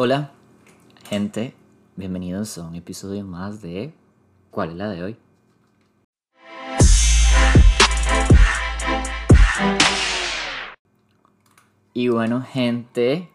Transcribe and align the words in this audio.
Hola, 0.00 0.30
gente, 1.08 1.56
bienvenidos 1.96 2.56
a 2.56 2.62
un 2.62 2.76
episodio 2.76 3.24
más 3.24 3.60
de 3.62 3.92
¿Cuál 4.52 4.70
es 4.70 4.76
la 4.76 4.88
de 4.90 5.02
hoy? 5.02 5.16
Y 11.94 12.06
bueno, 12.10 12.42
gente, 12.42 13.28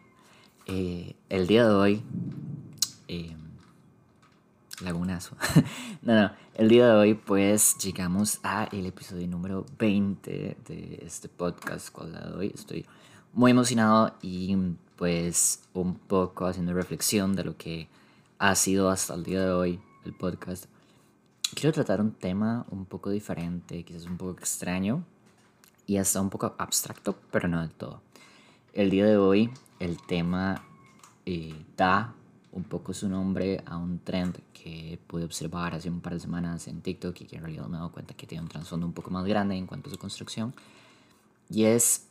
eh, 0.66 1.18
el 1.28 1.48
día 1.48 1.68
de 1.68 1.73
hoy, 1.73 2.04
eh, 3.09 3.36
lagunazo, 4.82 5.36
no, 6.02 6.16
no, 6.16 6.32
el 6.54 6.70
día 6.70 6.88
de 6.88 6.93
hoy 6.93 7.14
pues 7.14 7.77
llegamos 7.80 8.39
a 8.41 8.70
el 8.71 8.86
episodio 8.86 9.27
número 9.27 9.66
20 9.77 10.55
de 10.66 11.00
este 11.05 11.27
podcast, 11.27 11.89
¿Cuál 11.91 12.07
es 12.07 12.14
la 12.14 12.21
de 12.21 12.34
hoy? 12.38 12.52
Estoy 12.55 12.86
muy 13.34 13.52
emocionado 13.52 14.16
y 14.21 14.56
pues 15.04 15.60
un 15.74 15.96
poco 15.96 16.46
haciendo 16.46 16.74
reflexión 16.74 17.36
de 17.36 17.44
lo 17.44 17.57
que 17.57 17.89
ha 18.39 18.56
sido 18.56 18.89
hasta 18.89 19.14
el 19.16 19.25
día 19.25 19.42
de 19.42 19.52
hoy 19.52 19.82
el 20.06 20.14
podcast. 20.14 20.68
Quiero 21.54 21.74
tratar 21.74 22.00
un 22.00 22.14
tema 22.14 22.66
un 22.70 22.86
poco 22.86 23.10
diferente, 23.10 23.84
quizás 23.84 24.06
un 24.06 24.16
poco 24.16 24.39
extraño 24.39 25.04
y 25.86 25.97
hasta 25.97 26.21
un 26.21 26.30
poco 26.30 26.56
abstracto, 26.58 27.20
pero 27.32 27.50
no 27.50 27.60
del 27.60 27.71
todo. 27.71 28.02
El 28.71 28.92
día 28.92 29.06
de 29.06 29.18
hoy 29.18 29.50
el 29.78 29.97
tema 29.97 30.64
eh, 31.25 31.54
da 31.75 32.16
un 32.53 32.64
poco 32.64 32.94
su 32.94 33.09
nombre 33.09 33.61
a 33.66 33.75
un 33.75 34.00
trend 34.00 34.39
que 34.53 34.97
pude 35.06 35.25
observar 35.25 35.75
hace 35.75 35.89
un 35.89 36.00
par 36.00 36.14
de 36.14 36.22
semanas 36.22 36.70
en 36.70 36.80
TikTok 36.80 37.20
y 37.20 37.25
que 37.25 37.36
en 37.36 37.42
realidad 37.42 37.66
me 37.66 37.75
he 37.75 37.80
dado 37.80 37.92
cuenta 37.92 38.14
que 38.14 38.25
tiene 38.25 38.42
un 38.42 38.47
trasfondo 38.47 38.86
un 38.86 38.94
poco 38.94 39.11
más 39.11 39.25
grande 39.25 39.58
en 39.58 39.67
cuanto 39.67 39.89
a 39.89 39.92
su 39.92 40.00
construcción. 40.00 40.56
Y 41.50 41.66
es 41.66 42.08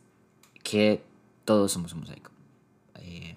que 0.63 1.03
todos 1.47 1.73
somos 1.73 1.95
un 1.95 2.01
mosaico. 2.01 2.33
Eh, 3.03 3.37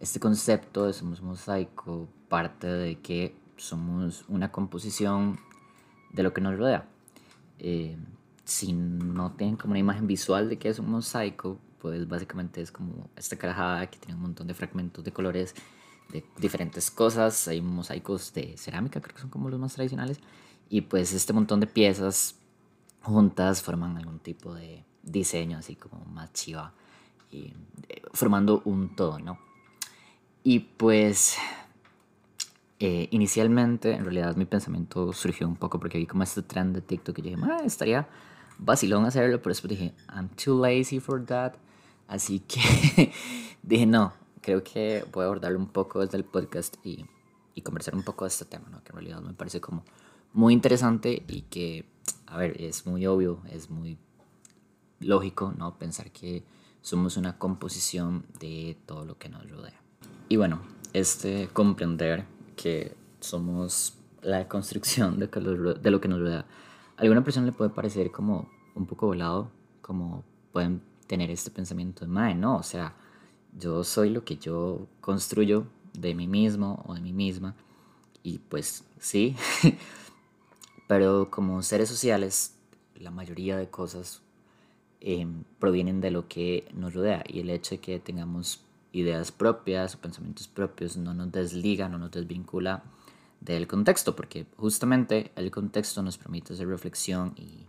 este 0.00 0.18
concepto 0.18 0.86
de 0.86 0.92
somos 0.92 1.22
mosaico 1.22 2.08
parte 2.28 2.66
de 2.66 3.00
que 3.00 3.36
somos 3.56 4.24
una 4.28 4.50
composición 4.50 5.38
de 6.12 6.22
lo 6.22 6.32
que 6.32 6.40
nos 6.40 6.58
rodea. 6.58 6.88
Eh, 7.58 7.96
si 8.44 8.72
no 8.72 9.32
tienen 9.32 9.56
como 9.56 9.72
una 9.72 9.78
imagen 9.78 10.06
visual 10.06 10.48
de 10.48 10.58
que 10.58 10.68
es 10.68 10.78
un 10.78 10.90
mosaico, 10.90 11.58
pues 11.80 12.08
básicamente 12.08 12.60
es 12.60 12.72
como 12.72 13.08
esta 13.14 13.36
carajada 13.36 13.88
que 13.88 13.98
tiene 13.98 14.14
un 14.14 14.22
montón 14.22 14.46
de 14.46 14.54
fragmentos 14.54 15.04
de 15.04 15.12
colores 15.12 15.54
de 16.12 16.24
diferentes 16.38 16.90
cosas. 16.90 17.46
Hay 17.46 17.60
mosaicos 17.60 18.32
de 18.32 18.56
cerámica, 18.56 19.00
creo 19.00 19.14
que 19.14 19.20
son 19.20 19.30
como 19.30 19.48
los 19.48 19.60
más 19.60 19.74
tradicionales. 19.74 20.18
Y 20.68 20.82
pues 20.82 21.12
este 21.12 21.32
montón 21.32 21.60
de 21.60 21.66
piezas 21.66 22.36
juntas 23.02 23.62
forman 23.62 23.96
algún 23.96 24.18
tipo 24.18 24.54
de 24.54 24.84
diseño 25.02 25.58
así 25.58 25.76
como 25.76 26.04
más 26.06 26.32
chiva 26.32 26.74
eh, 27.32 27.52
formando 28.12 28.62
un 28.64 28.94
todo, 28.94 29.18
¿no? 29.18 29.38
Y 30.42 30.60
pues 30.60 31.36
eh, 32.78 33.08
inicialmente, 33.10 33.92
en 33.92 34.04
realidad 34.04 34.36
mi 34.36 34.46
pensamiento 34.46 35.12
surgió 35.12 35.46
un 35.46 35.56
poco 35.56 35.78
porque 35.78 35.98
vi 35.98 36.06
como 36.06 36.22
este 36.22 36.42
trend 36.42 36.74
de 36.74 36.80
TikTok 36.80 37.16
yo 37.18 37.22
dije, 37.22 37.36
ah, 37.42 37.60
estaría 37.64 38.08
vacilón 38.58 39.04
hacerlo, 39.04 39.38
pero 39.42 39.50
después 39.50 39.68
dije, 39.70 39.94
I'm 40.14 40.28
too 40.30 40.58
lazy 40.58 40.98
for 40.98 41.24
that. 41.26 41.54
Así 42.08 42.40
que 42.40 43.12
dije, 43.62 43.86
no, 43.86 44.14
creo 44.40 44.64
que 44.64 45.04
voy 45.12 45.24
a 45.24 45.26
abordarlo 45.26 45.58
un 45.58 45.68
poco 45.68 46.00
desde 46.00 46.16
el 46.16 46.24
podcast 46.24 46.76
y, 46.84 47.04
y 47.54 47.62
conversar 47.62 47.94
un 47.94 48.02
poco 48.02 48.24
de 48.24 48.28
este 48.28 48.46
tema, 48.46 48.68
¿no? 48.70 48.82
Que 48.82 48.90
en 48.90 48.96
realidad 48.96 49.20
me 49.20 49.34
parece 49.34 49.60
como 49.60 49.84
muy 50.32 50.54
interesante 50.54 51.22
y 51.28 51.42
que, 51.42 51.84
a 52.26 52.38
ver, 52.38 52.60
es 52.60 52.86
muy 52.86 53.06
obvio, 53.06 53.42
es 53.50 53.68
muy 53.68 53.98
lógico, 55.00 55.52
¿no? 55.56 55.76
Pensar 55.78 56.10
que 56.12 56.44
somos 56.82 57.16
una 57.16 57.38
composición 57.38 58.24
de 58.38 58.76
todo 58.86 59.04
lo 59.04 59.18
que 59.18 59.28
nos 59.28 59.48
rodea. 59.48 59.80
Y 60.28 60.36
bueno, 60.36 60.60
este 60.92 61.48
comprender 61.52 62.24
que 62.56 62.96
somos 63.20 63.94
la 64.22 64.48
construcción 64.48 65.18
de, 65.18 65.26
de 65.26 65.90
lo 65.90 66.00
que 66.00 66.08
nos 66.08 66.20
rodea, 66.20 66.46
a 66.96 67.02
alguna 67.02 67.24
persona 67.24 67.46
le 67.46 67.52
puede 67.52 67.70
parecer 67.70 68.10
como 68.10 68.50
un 68.74 68.86
poco 68.86 69.06
volado, 69.06 69.50
como 69.80 70.24
pueden 70.52 70.82
tener 71.06 71.30
este 71.30 71.50
pensamiento 71.50 72.04
de, 72.04 72.10
mae, 72.10 72.34
no, 72.34 72.56
o 72.56 72.62
sea, 72.62 72.94
yo 73.58 73.82
soy 73.84 74.10
lo 74.10 74.24
que 74.24 74.36
yo 74.36 74.86
construyo 75.00 75.66
de 75.92 76.14
mí 76.14 76.28
mismo 76.28 76.84
o 76.86 76.94
de 76.94 77.00
mí 77.00 77.12
misma, 77.12 77.56
y 78.22 78.38
pues 78.38 78.84
sí, 78.98 79.34
pero 80.88 81.30
como 81.30 81.62
seres 81.62 81.88
sociales, 81.88 82.56
la 82.94 83.10
mayoría 83.10 83.56
de 83.56 83.70
cosas 83.70 84.22
Em, 85.02 85.44
provienen 85.58 86.02
de 86.02 86.10
lo 86.10 86.28
que 86.28 86.68
nos 86.74 86.92
rodea 86.92 87.24
y 87.26 87.40
el 87.40 87.48
hecho 87.48 87.76
de 87.76 87.80
que 87.80 87.98
tengamos 88.00 88.60
ideas 88.92 89.32
propias 89.32 89.94
o 89.94 89.98
pensamientos 89.98 90.46
propios 90.46 90.98
no 90.98 91.14
nos 91.14 91.32
desliga, 91.32 91.88
no 91.88 91.96
nos 91.96 92.10
desvincula 92.10 92.82
del 93.40 93.66
contexto, 93.66 94.14
porque 94.14 94.46
justamente 94.58 95.32
el 95.36 95.50
contexto 95.50 96.02
nos 96.02 96.18
permite 96.18 96.52
hacer 96.52 96.68
reflexión 96.68 97.32
y 97.36 97.66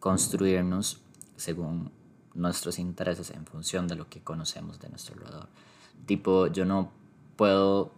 construirnos 0.00 1.00
según 1.36 1.90
nuestros 2.34 2.78
intereses 2.78 3.30
en 3.30 3.46
función 3.46 3.88
de 3.88 3.94
lo 3.94 4.10
que 4.10 4.20
conocemos 4.20 4.78
de 4.78 4.90
nuestro 4.90 5.14
alrededor. 5.14 5.48
Tipo, 6.04 6.48
yo 6.48 6.66
no 6.66 6.92
puedo 7.36 7.92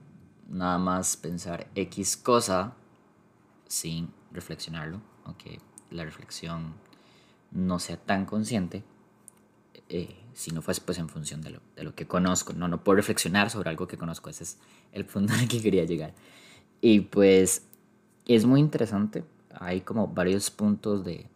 nada 0.49 0.79
más 0.79 1.17
pensar 1.17 1.67
X 1.75 2.17
cosa 2.17 2.75
sin 3.67 4.13
reflexionarlo, 4.31 5.01
aunque 5.25 5.59
la 5.91 6.05
reflexión 6.05 6.75
no 7.51 7.79
sea 7.79 7.97
tan 7.97 8.27
consciente, 8.27 8.85
eh, 9.89 10.15
si 10.35 10.51
no 10.51 10.63
fuese 10.63 10.81
pues 10.83 10.99
en 10.99 11.09
función 11.09 11.41
de 11.41 11.51
lo, 11.51 11.61
de 11.77 11.85
lo, 11.85 11.95
que 11.95 12.07
conozco. 12.07 12.53
No, 12.53 12.69
no 12.69 12.85
puedo 12.85 12.97
reflexionar 12.97 13.51
sobre 13.51 13.71
algo 13.71 13.87
que 13.87 13.97
conozco, 13.97 14.31
ese 14.31 14.45
es 14.45 14.59
el 14.93 15.05
punto 15.05 15.33
al 15.35 15.49
que 15.49 15.61
quería 15.61 15.85
llegar. 15.85 16.15
Y 16.81 17.01
pues 17.01 17.63
es 18.27 18.45
muy 18.45 18.61
interesante, 18.61 19.25
hay 19.51 19.81
como 19.81 20.09
varios 20.09 20.51
puntos 20.51 21.05
de, 21.05 21.27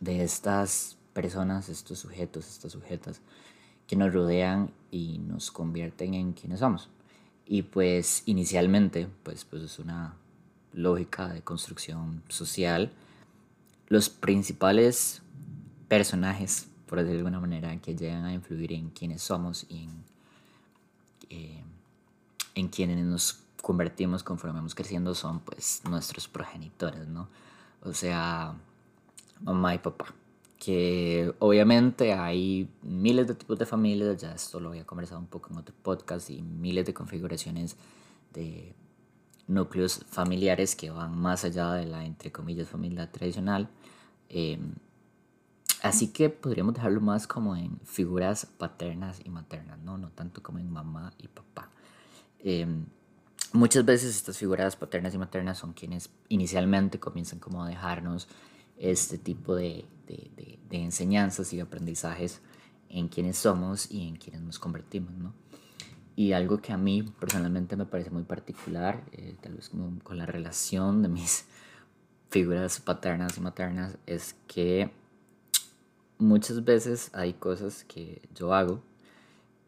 de 0.00 0.22
estas 0.22 0.96
personas, 1.12 1.68
estos 1.68 1.98
sujetos, 1.98 2.48
estas 2.48 2.72
sujetas 2.72 3.20
que 3.86 3.96
nos 3.96 4.12
rodean 4.12 4.70
y 4.90 5.18
nos 5.18 5.50
convierten 5.50 6.14
en 6.14 6.32
quienes 6.32 6.60
somos. 6.60 6.88
Y 7.46 7.62
pues 7.62 8.22
inicialmente, 8.26 9.08
pues, 9.22 9.44
pues 9.44 9.62
es 9.62 9.78
una 9.78 10.14
lógica 10.72 11.28
de 11.28 11.42
construcción 11.42 12.22
social 12.28 12.92
los 13.90 14.08
principales 14.08 15.19
personajes, 15.90 16.68
por 16.86 16.98
decirlo 16.98 17.14
de 17.14 17.18
alguna 17.18 17.40
manera, 17.40 17.76
que 17.80 17.96
llegan 17.96 18.24
a 18.24 18.32
influir 18.32 18.72
en 18.72 18.90
quienes 18.90 19.22
somos 19.22 19.66
y 19.68 19.82
en, 19.82 20.04
eh, 21.30 21.64
en 22.54 22.68
quienes 22.68 23.04
nos 23.04 23.40
convertimos 23.60 24.22
conforme 24.22 24.58
vamos 24.58 24.76
creciendo 24.76 25.16
son 25.16 25.40
pues 25.40 25.82
nuestros 25.90 26.28
progenitores, 26.28 27.08
¿no? 27.08 27.28
O 27.82 27.92
sea, 27.92 28.54
mamá 29.40 29.74
y 29.74 29.78
papá. 29.78 30.14
Que 30.60 31.34
obviamente 31.40 32.12
hay 32.12 32.70
miles 32.82 33.26
de 33.26 33.34
tipos 33.34 33.58
de 33.58 33.66
familias, 33.66 34.16
ya 34.16 34.32
esto 34.32 34.60
lo 34.60 34.68
había 34.68 34.86
conversado 34.86 35.18
un 35.18 35.26
poco 35.26 35.50
en 35.50 35.58
otro 35.58 35.74
podcast, 35.82 36.30
y 36.30 36.40
miles 36.40 36.86
de 36.86 36.94
configuraciones 36.94 37.76
de 38.32 38.76
núcleos 39.48 40.04
familiares 40.08 40.76
que 40.76 40.90
van 40.90 41.18
más 41.18 41.44
allá 41.44 41.72
de 41.72 41.86
la, 41.86 42.04
entre 42.04 42.30
comillas, 42.30 42.68
familia 42.68 43.10
tradicional. 43.10 43.68
Em, 44.28 44.74
así 45.82 46.08
que 46.08 46.30
podríamos 46.30 46.74
dejarlo 46.74 47.00
más 47.00 47.26
como 47.26 47.56
en 47.56 47.78
figuras 47.84 48.46
paternas 48.46 49.20
y 49.24 49.30
maternas, 49.30 49.78
no, 49.78 49.98
no 49.98 50.10
tanto 50.10 50.42
como 50.42 50.58
en 50.58 50.70
mamá 50.70 51.12
y 51.18 51.28
papá. 51.28 51.70
Em, 52.38 52.86
muchas 53.52 53.84
veces 53.84 54.16
estas 54.16 54.38
figuras 54.38 54.76
paternas 54.76 55.14
y 55.14 55.18
maternas 55.18 55.58
son 55.58 55.72
quienes 55.72 56.10
inicialmente 56.28 56.98
comienzan 56.98 57.38
como 57.38 57.64
a 57.64 57.68
dejarnos 57.68 58.28
este 58.78 59.18
tipo 59.18 59.54
de, 59.54 59.84
de, 60.06 60.58
de, 60.68 60.78
enseñanzas 60.78 61.52
y 61.52 61.60
aprendizajes 61.60 62.40
en 62.88 63.08
quienes 63.08 63.36
somos 63.36 63.90
y 63.90 64.08
en 64.08 64.16
quienes 64.16 64.40
nos 64.40 64.58
convertimos, 64.58 65.12
¿no? 65.14 65.34
Y 66.16 66.32
algo 66.32 66.60
que 66.60 66.72
a 66.72 66.76
mí 66.76 67.02
personalmente 67.02 67.76
me 67.76 67.86
parece 67.86 68.10
muy 68.10 68.24
particular, 68.24 69.04
eh, 69.12 69.36
tal 69.40 69.54
vez 69.54 69.68
como 69.68 69.98
con 70.00 70.18
la 70.18 70.26
relación 70.26 71.02
de 71.02 71.08
mis 71.08 71.46
figuras 72.30 72.80
paternas 72.80 73.36
y 73.36 73.40
maternas 73.40 73.98
es 74.06 74.34
que 74.46 74.90
muchas 76.20 76.64
veces 76.64 77.10
hay 77.12 77.32
cosas 77.32 77.84
que 77.84 78.22
yo 78.34 78.54
hago 78.54 78.82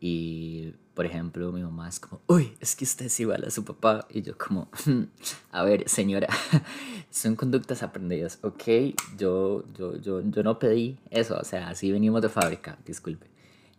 y 0.00 0.74
por 0.94 1.06
ejemplo 1.06 1.50
mi 1.52 1.62
mamá 1.62 1.88
es 1.88 1.98
como, 1.98 2.20
uy, 2.26 2.52
es 2.60 2.76
que 2.76 2.84
usted 2.84 3.06
es 3.06 3.20
igual 3.20 3.44
a 3.44 3.50
su 3.50 3.64
papá 3.64 4.06
y 4.10 4.22
yo 4.22 4.36
como, 4.36 4.68
a 5.50 5.64
ver 5.64 5.88
señora, 5.88 6.28
son 7.10 7.36
conductas 7.36 7.82
aprendidas, 7.82 8.38
ok, 8.42 8.94
yo, 9.16 9.64
yo, 9.74 9.96
yo, 9.96 10.20
yo 10.20 10.42
no 10.42 10.58
pedí 10.58 10.98
eso, 11.10 11.36
o 11.38 11.44
sea, 11.44 11.68
así 11.68 11.90
venimos 11.90 12.22
de 12.22 12.28
fábrica, 12.28 12.78
disculpe. 12.84 13.26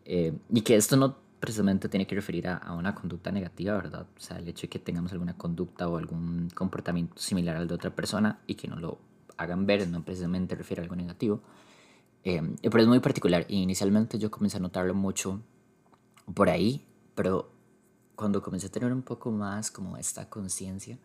Eh, 0.06 0.34
y 0.52 0.62
que 0.62 0.76
esto 0.76 0.98
no 0.98 1.16
precisamente 1.40 1.88
tiene 1.88 2.08
que 2.08 2.16
referir 2.16 2.48
a, 2.48 2.58
a, 2.58 2.74
una 2.74 2.94
conducta 2.96 3.32
negativa, 3.32 3.76
¿verdad? 3.76 4.06
O 4.18 4.20
sea, 4.20 4.38
el 4.38 4.48
hecho 4.48 4.64
de 4.64 4.70
que 4.70 4.80
tengamos 4.80 5.12
alguna 5.12 5.38
conducta 5.38 5.88
o 5.88 5.98
algún 5.98 6.50
comportamiento 6.54 7.18
similar 7.22 7.58
al 7.58 7.68
de 7.68 7.74
otra 7.74 7.94
persona 7.96 8.40
y 8.48 8.56
que 8.56 8.68
no 8.68 8.78
lo 8.78 8.98
hagan 9.38 9.66
ver, 9.66 9.88
no 9.88 10.04
precisamente 10.04 10.56
refiere 10.56 10.82
a 10.82 10.84
algo 10.84 10.96
negativo. 10.96 11.42
Eh, 12.24 12.42
pero 12.62 12.80
es 12.80 12.88
muy 12.88 13.00
particular 13.00 13.46
inicialmente 13.50 14.18
yo 14.18 14.32
comencé 14.32 14.56
a 14.56 14.60
notarlo 14.62 14.94
mucho 14.94 15.42
por 16.34 16.50
ahí, 16.50 16.86
pero 17.16 17.52
cuando 18.16 18.42
comencé 18.42 18.68
a 18.68 18.72
tener 18.72 18.94
un 18.94 19.02
poco 19.02 19.32
más 19.32 19.72
como 19.72 19.98
esta 19.98 20.30
conciencia, 20.30 20.98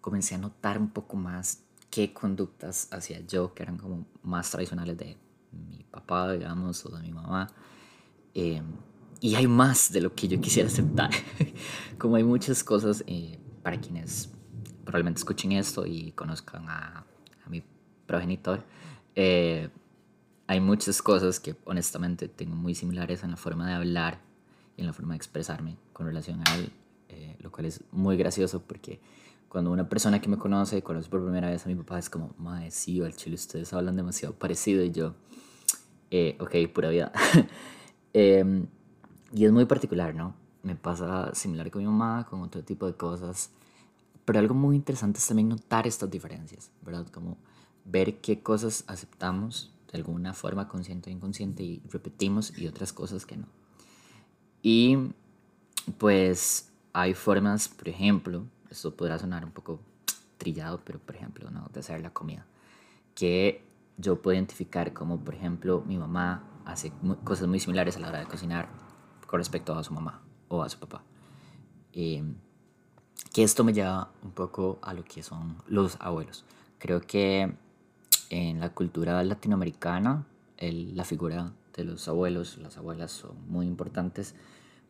comencé 0.00 0.34
a 0.34 0.38
notar 0.38 0.78
un 0.78 0.90
poco 0.90 1.16
más 1.16 1.62
qué 1.90 2.12
conductas 2.12 2.88
hacía 2.92 3.20
yo, 3.20 3.54
que 3.54 3.62
eran 3.62 3.78
como 3.78 4.04
más 4.22 4.50
tradicionales 4.50 4.98
de 4.98 5.16
mi 5.52 5.84
papá, 5.84 6.32
digamos, 6.32 6.84
o 6.86 6.96
de 6.96 7.02
mi 7.02 7.12
mamá. 7.12 7.48
Eh, 8.34 8.62
y 9.20 9.36
hay 9.36 9.46
más 9.46 9.92
de 9.92 10.00
lo 10.00 10.14
que 10.14 10.26
yo 10.26 10.40
quisiera 10.40 10.68
aceptar. 10.68 11.10
como 11.98 12.16
hay 12.16 12.24
muchas 12.24 12.64
cosas, 12.64 13.04
eh, 13.06 13.38
para 13.62 13.80
quienes 13.80 14.30
probablemente 14.84 15.18
escuchen 15.18 15.52
esto 15.52 15.86
y 15.86 16.12
conozcan 16.12 16.68
a, 16.68 17.06
a 17.46 17.48
mi 17.48 17.62
progenitor, 18.06 18.64
eh, 19.14 19.70
hay 20.46 20.60
muchas 20.60 21.00
cosas 21.02 21.40
que 21.40 21.56
honestamente 21.64 22.28
tengo 22.28 22.54
muy 22.54 22.74
similares 22.74 23.22
en 23.22 23.30
la 23.30 23.36
forma 23.36 23.66
de 23.66 23.74
hablar 23.74 24.20
y 24.76 24.82
en 24.82 24.86
la 24.86 24.92
forma 24.92 25.14
de 25.14 25.16
expresarme 25.16 25.76
con 25.92 26.06
relación 26.06 26.40
a 26.46 26.56
él, 26.56 26.72
eh, 27.08 27.36
lo 27.40 27.50
cual 27.50 27.66
es 27.66 27.82
muy 27.92 28.16
gracioso 28.16 28.62
porque 28.62 29.00
cuando 29.48 29.70
una 29.70 29.88
persona 29.88 30.20
que 30.20 30.28
me 30.28 30.36
conoce 30.36 30.82
conoce 30.82 31.08
por 31.08 31.22
primera 31.22 31.48
vez 31.48 31.64
a 31.64 31.68
mi 31.68 31.76
papá 31.76 31.98
es 31.98 32.10
como, 32.10 32.34
madre, 32.38 32.70
sí, 32.70 33.00
al 33.00 33.14
chile 33.14 33.36
ustedes 33.36 33.72
hablan 33.72 33.96
demasiado 33.96 34.34
parecido 34.34 34.82
y 34.82 34.90
yo, 34.90 35.14
eh, 36.10 36.36
ok, 36.40 36.72
pura 36.72 36.88
vida. 36.90 37.12
Em, 38.16 38.68
y 39.32 39.44
es 39.44 39.50
muy 39.50 39.64
particular, 39.64 40.14
¿no? 40.14 40.36
Me 40.62 40.76
pasa 40.76 41.34
similar 41.34 41.68
con 41.72 41.82
mi 41.82 41.86
mamá, 41.86 42.24
con 42.30 42.42
otro 42.42 42.62
tipo 42.62 42.86
de 42.86 42.94
cosas, 42.94 43.50
pero 44.24 44.38
algo 44.38 44.54
muy 44.54 44.76
interesante 44.76 45.18
es 45.18 45.26
también 45.26 45.48
notar 45.48 45.88
estas 45.88 46.08
diferencias, 46.08 46.70
¿verdad? 46.82 47.08
Como 47.08 47.36
ver 47.84 48.20
qué 48.20 48.40
cosas 48.40 48.84
aceptamos 48.86 49.73
de 49.94 50.00
alguna 50.00 50.34
forma 50.34 50.66
consciente 50.66 51.08
o 51.08 51.12
inconsciente 51.12 51.62
y 51.62 51.80
repetimos 51.88 52.56
y 52.58 52.66
otras 52.66 52.92
cosas 52.92 53.24
que 53.24 53.36
no. 53.36 53.46
Y 54.60 54.98
pues 55.98 56.72
hay 56.92 57.14
formas, 57.14 57.68
por 57.68 57.88
ejemplo, 57.88 58.44
esto 58.68 58.96
podrá 58.96 59.20
sonar 59.20 59.44
un 59.44 59.52
poco 59.52 59.80
trillado, 60.36 60.80
pero 60.84 60.98
por 60.98 61.14
ejemplo, 61.14 61.48
¿no? 61.50 61.68
de 61.72 61.78
hacer 61.78 62.00
la 62.00 62.10
comida, 62.10 62.44
que 63.14 63.64
yo 63.96 64.20
puedo 64.20 64.34
identificar 64.34 64.92
como, 64.92 65.20
por 65.20 65.36
ejemplo, 65.36 65.84
mi 65.86 65.96
mamá 65.96 66.42
hace 66.64 66.92
cosas 67.22 67.46
muy 67.46 67.60
similares 67.60 67.96
a 67.96 68.00
la 68.00 68.08
hora 68.08 68.18
de 68.18 68.26
cocinar 68.26 68.68
con 69.28 69.38
respecto 69.38 69.78
a 69.78 69.84
su 69.84 69.94
mamá 69.94 70.22
o 70.48 70.64
a 70.64 70.68
su 70.68 70.80
papá. 70.80 71.04
Em, 71.92 72.34
que 73.32 73.44
esto 73.44 73.62
me 73.62 73.72
lleva 73.72 74.10
un 74.24 74.32
poco 74.32 74.80
a 74.82 74.92
lo 74.92 75.04
que 75.04 75.22
son 75.22 75.62
los 75.68 75.96
abuelos. 76.00 76.44
Creo 76.78 77.00
que 77.00 77.54
en 78.30 78.60
la 78.60 78.70
cultura 78.70 79.22
latinoamericana 79.22 80.26
la 80.72 81.04
figura 81.04 81.52
de 81.76 81.84
los 81.84 82.08
abuelos, 82.08 82.58
las 82.58 82.78
abuelas 82.78 83.12
son 83.12 83.36
muy 83.48 83.66
importantes 83.66 84.34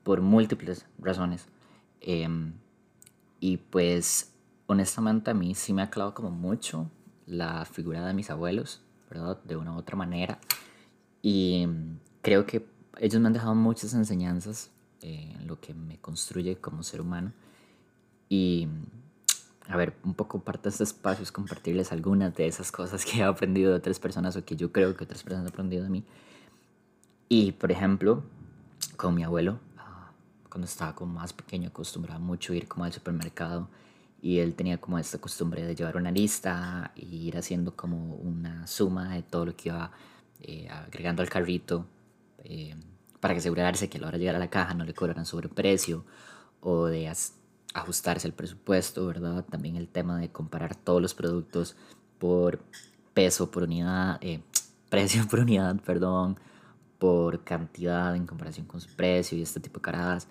por 0.03 0.21
múltiples 0.21 0.87
razones. 0.99 1.49
Em, 2.01 2.53
y 3.41 3.57
pues 3.57 4.33
honestamente 4.67 5.31
a 5.31 5.35
mí 5.35 5.55
sí 5.55 5.73
me 5.73 5.83
ha 5.83 5.91
clavado 5.91 6.15
como 6.15 6.31
mucho 6.31 6.91
la 7.27 7.65
figura 7.65 8.07
de 8.07 8.15
mis 8.15 8.31
abuelos, 8.31 8.83
¿verdad? 9.11 9.43
De 9.45 9.57
una 9.57 9.73
u 9.73 9.79
otra 9.79 9.97
manera. 9.97 10.39
Y 11.23 11.67
creo 12.23 12.45
que 12.47 12.67
ellos 12.99 13.21
me 13.21 13.29
han 13.29 13.33
dejado 13.33 13.55
muchas 13.55 13.95
enseñanzas 13.95 14.71
en 15.01 15.47
lo 15.47 15.61
que 15.61 15.75
me 15.75 15.99
construye 15.99 16.57
como 16.57 16.83
ser 16.83 17.01
humano. 17.01 17.33
Y 18.29 18.69
a 19.69 19.77
ver, 19.77 19.95
un 20.05 20.15
poco 20.15 20.41
parte 20.41 20.65
de 20.65 20.71
este 20.71 20.85
espacio 20.85 21.23
es 21.23 21.33
compartirles 21.33 21.93
algunas 21.93 22.35
de 22.35 22.47
esas 22.47 22.71
cosas 22.71 23.05
que 23.05 23.19
he 23.19 23.23
aprendido 23.23 23.71
de 23.71 23.79
otras 23.79 23.99
personas 23.99 24.37
o 24.37 24.45
que 24.45 24.57
yo 24.57 24.73
creo 24.73 24.95
que 24.97 25.05
otras 25.05 25.23
personas 25.23 25.47
han 25.47 25.53
aprendido 25.53 25.85
de 25.85 25.91
mí. 25.91 26.05
Y, 27.29 27.53
por 27.53 27.73
ejemplo, 27.73 28.23
con 28.97 29.15
mi 29.15 29.25
abuelo, 29.25 29.59
ah, 29.79 30.11
cuando 30.51 30.67
estaba 30.67 30.95
como 30.95 31.15
más 31.15 31.33
pequeño, 31.33 31.69
acostumbraba 31.69 32.19
mucho 32.19 32.53
ir 32.53 32.69
como 32.69 32.85
al 32.85 32.93
supermercado 32.93 33.69
y 34.21 34.39
él 34.39 34.55
tenía 34.55 34.79
como 34.79 34.99
esta 34.99 35.19
costumbre 35.19 35.65
de 35.65 35.75
llevar 35.75 35.97
una 35.97 36.11
lista 36.11 36.93
e 36.97 37.05
ir 37.05 37.37
haciendo 37.37 37.75
como 37.75 38.15
una 38.17 38.67
suma 38.67 39.15
de 39.15 39.23
todo 39.23 39.47
lo 39.47 39.57
que 39.57 39.69
iba 39.69 39.91
eh, 40.41 40.69
agregando 40.71 41.23
al 41.23 41.29
carrito 41.29 41.87
eh, 42.43 42.75
para 43.21 43.35
asegurarse 43.35 43.89
que 43.89 43.99
a 43.99 44.01
la 44.03 44.09
hora 44.09 44.19
de 44.19 44.21
llegar 44.21 44.37
a 44.37 44.39
la 44.39 44.49
caja 44.51 44.75
no 44.75 44.85
le 44.85 44.95
cobraran 44.95 45.27
sobreprecio 45.27 46.05
o 46.61 46.87
de 46.87 47.09
ajustarse 47.75 48.26
el 48.26 48.32
presupuesto, 48.32 49.06
¿verdad? 49.06 49.44
También 49.44 49.76
el 49.76 49.88
tema 49.88 50.19
de 50.19 50.31
comparar 50.31 50.76
todos 50.76 51.03
los 51.03 51.12
productos 51.12 51.76
por 52.19 52.61
peso 53.12 53.50
por 53.50 53.65
unidad, 53.65 54.19
eh, 54.23 54.41
precio 54.88 55.26
por 55.29 55.41
unidad, 55.41 55.76
perdón, 55.81 56.38
por 56.99 57.43
cantidad 57.44 58.15
en 58.17 58.26
comparación 58.26 58.67
con 58.67 58.81
su 58.81 58.94
precio 58.94 59.37
y 59.37 59.43
este 59.43 59.61
tipo 59.61 59.81
de 59.81 59.82
caradas. 59.82 60.29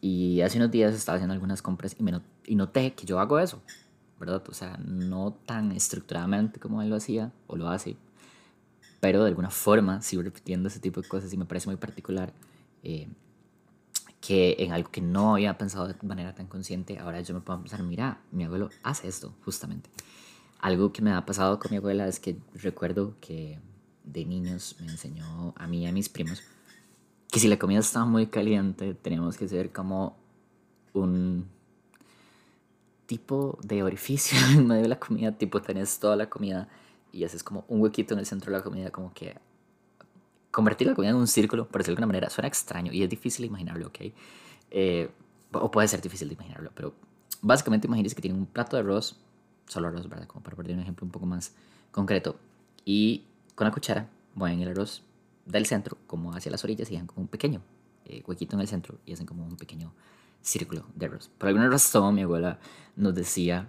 Y 0.00 0.40
hace 0.40 0.58
unos 0.58 0.70
días 0.70 0.94
estaba 0.94 1.16
haciendo 1.16 1.34
algunas 1.34 1.62
compras 1.62 1.94
y, 1.98 2.02
me 2.02 2.20
y 2.46 2.56
noté 2.56 2.94
que 2.94 3.06
yo 3.06 3.20
hago 3.20 3.38
eso, 3.38 3.62
¿verdad? 4.18 4.42
O 4.48 4.54
sea, 4.54 4.78
no 4.78 5.32
tan 5.46 5.72
estructuradamente 5.72 6.58
como 6.58 6.82
él 6.82 6.90
lo 6.90 6.96
hacía 6.96 7.32
o 7.46 7.56
lo 7.56 7.68
hace, 7.68 7.96
pero 9.00 9.22
de 9.22 9.28
alguna 9.28 9.50
forma 9.50 10.00
sigo 10.02 10.22
repitiendo 10.22 10.68
ese 10.68 10.80
tipo 10.80 11.00
de 11.02 11.08
cosas 11.08 11.32
y 11.32 11.36
me 11.36 11.44
parece 11.44 11.68
muy 11.68 11.76
particular 11.76 12.32
eh, 12.82 13.08
que 14.26 14.56
en 14.58 14.72
algo 14.72 14.90
que 14.90 15.00
no 15.00 15.34
había 15.34 15.58
pensado 15.58 15.86
de 15.86 15.94
manera 16.02 16.34
tan 16.34 16.46
consciente, 16.46 16.98
ahora 16.98 17.20
yo 17.20 17.34
me 17.34 17.40
puedo 17.40 17.60
pensar, 17.60 17.82
mira, 17.82 18.20
mi 18.32 18.44
abuelo 18.44 18.70
hace 18.82 19.08
esto, 19.08 19.34
justamente. 19.44 19.90
Algo 20.60 20.92
que 20.92 21.02
me 21.02 21.12
ha 21.12 21.26
pasado 21.26 21.58
con 21.58 21.70
mi 21.70 21.76
abuela 21.76 22.08
es 22.08 22.20
que 22.20 22.38
recuerdo 22.54 23.16
que 23.20 23.58
de 24.04 24.24
niños 24.24 24.76
me 24.80 24.86
enseñó 24.86 25.52
a 25.56 25.66
mí 25.66 25.82
y 25.82 25.86
a 25.86 25.92
mis 25.92 26.08
primos 26.08 26.42
que 27.30 27.40
si 27.40 27.48
la 27.48 27.58
comida 27.58 27.80
estaba 27.80 28.04
muy 28.04 28.28
caliente 28.28 28.94
teníamos 28.94 29.36
que 29.36 29.46
hacer 29.46 29.72
como 29.72 30.16
un 30.92 31.48
tipo 33.06 33.58
de 33.62 33.82
orificio 33.82 34.38
en 34.52 34.68
medio 34.68 34.82
de 34.82 34.88
la 34.88 35.00
comida, 35.00 35.32
tipo 35.32 35.60
tenés 35.60 35.98
toda 35.98 36.14
la 36.14 36.30
comida 36.30 36.68
y 37.12 37.24
haces 37.24 37.42
como 37.42 37.64
un 37.66 37.80
huequito 37.80 38.14
en 38.14 38.20
el 38.20 38.26
centro 38.26 38.52
de 38.52 38.58
la 38.58 38.64
comida, 38.64 38.90
como 38.90 39.12
que 39.12 39.36
convertir 40.54 40.86
la 40.86 40.94
comida 40.94 41.10
en 41.10 41.16
un 41.16 41.26
círculo, 41.26 41.66
por 41.66 41.80
decirlo 41.80 41.96
de 41.96 42.02
alguna 42.02 42.06
manera, 42.06 42.30
suena 42.30 42.46
extraño 42.46 42.92
y 42.92 43.02
es 43.02 43.10
difícil 43.10 43.44
imaginarlo, 43.44 43.88
¿ok? 43.88 43.98
Eh, 44.70 45.10
o 45.52 45.70
puede 45.70 45.88
ser 45.88 46.00
difícil 46.00 46.28
de 46.28 46.34
imaginarlo, 46.34 46.70
pero 46.74 46.94
básicamente 47.42 47.88
imagínense 47.88 48.14
que 48.14 48.22
tienen 48.22 48.40
un 48.40 48.46
plato 48.46 48.76
de 48.76 48.82
arroz, 48.82 49.16
solo 49.66 49.88
arroz, 49.88 50.08
¿verdad? 50.08 50.28
Como 50.28 50.44
para 50.44 50.56
poner 50.56 50.74
un 50.74 50.80
ejemplo 50.80 51.04
un 51.04 51.10
poco 51.10 51.26
más 51.26 51.52
concreto, 51.90 52.36
y 52.84 53.24
con 53.56 53.66
la 53.66 53.72
cuchara 53.72 54.08
mueven 54.36 54.60
el 54.60 54.68
arroz 54.68 55.02
del 55.44 55.66
centro 55.66 55.98
como 56.06 56.32
hacia 56.34 56.52
las 56.52 56.62
orillas 56.62 56.88
y 56.88 56.92
dejan 56.92 57.08
como 57.08 57.22
un 57.22 57.28
pequeño 57.28 57.60
eh, 58.04 58.22
huequito 58.24 58.54
en 58.54 58.60
el 58.60 58.68
centro 58.68 58.98
y 59.04 59.12
hacen 59.12 59.26
como 59.26 59.44
un 59.44 59.56
pequeño 59.56 59.92
círculo 60.40 60.86
de 60.94 61.06
arroz. 61.06 61.30
Por 61.36 61.48
alguna 61.48 61.68
razón 61.68 62.14
mi 62.14 62.22
abuela 62.22 62.60
nos 62.94 63.14
decía 63.14 63.66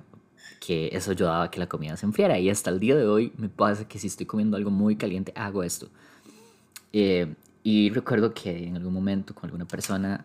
que 0.60 0.90
eso 0.92 1.12
ayudaba 1.12 1.44
a 1.44 1.52
que 1.52 1.60
la 1.60 1.68
comida 1.68 1.98
se 1.98 2.06
enfriara 2.06 2.38
y 2.38 2.50
hasta 2.50 2.70
el 2.70 2.80
día 2.80 2.96
de 2.96 3.08
hoy 3.08 3.34
me 3.38 3.50
pasa 3.50 3.88
que 3.88 3.98
si 3.98 4.06
estoy 4.08 4.28
comiendo 4.28 4.56
algo 4.56 4.70
muy 4.70 4.96
caliente 4.96 5.34
hago 5.36 5.64
esto. 5.64 5.90
Eh, 6.98 7.36
y 7.62 7.90
recuerdo 7.90 8.34
que 8.34 8.68
en 8.68 8.78
algún 8.78 8.94
momento 8.94 9.36
con 9.36 9.50
alguna 9.50 9.66
persona 9.66 10.24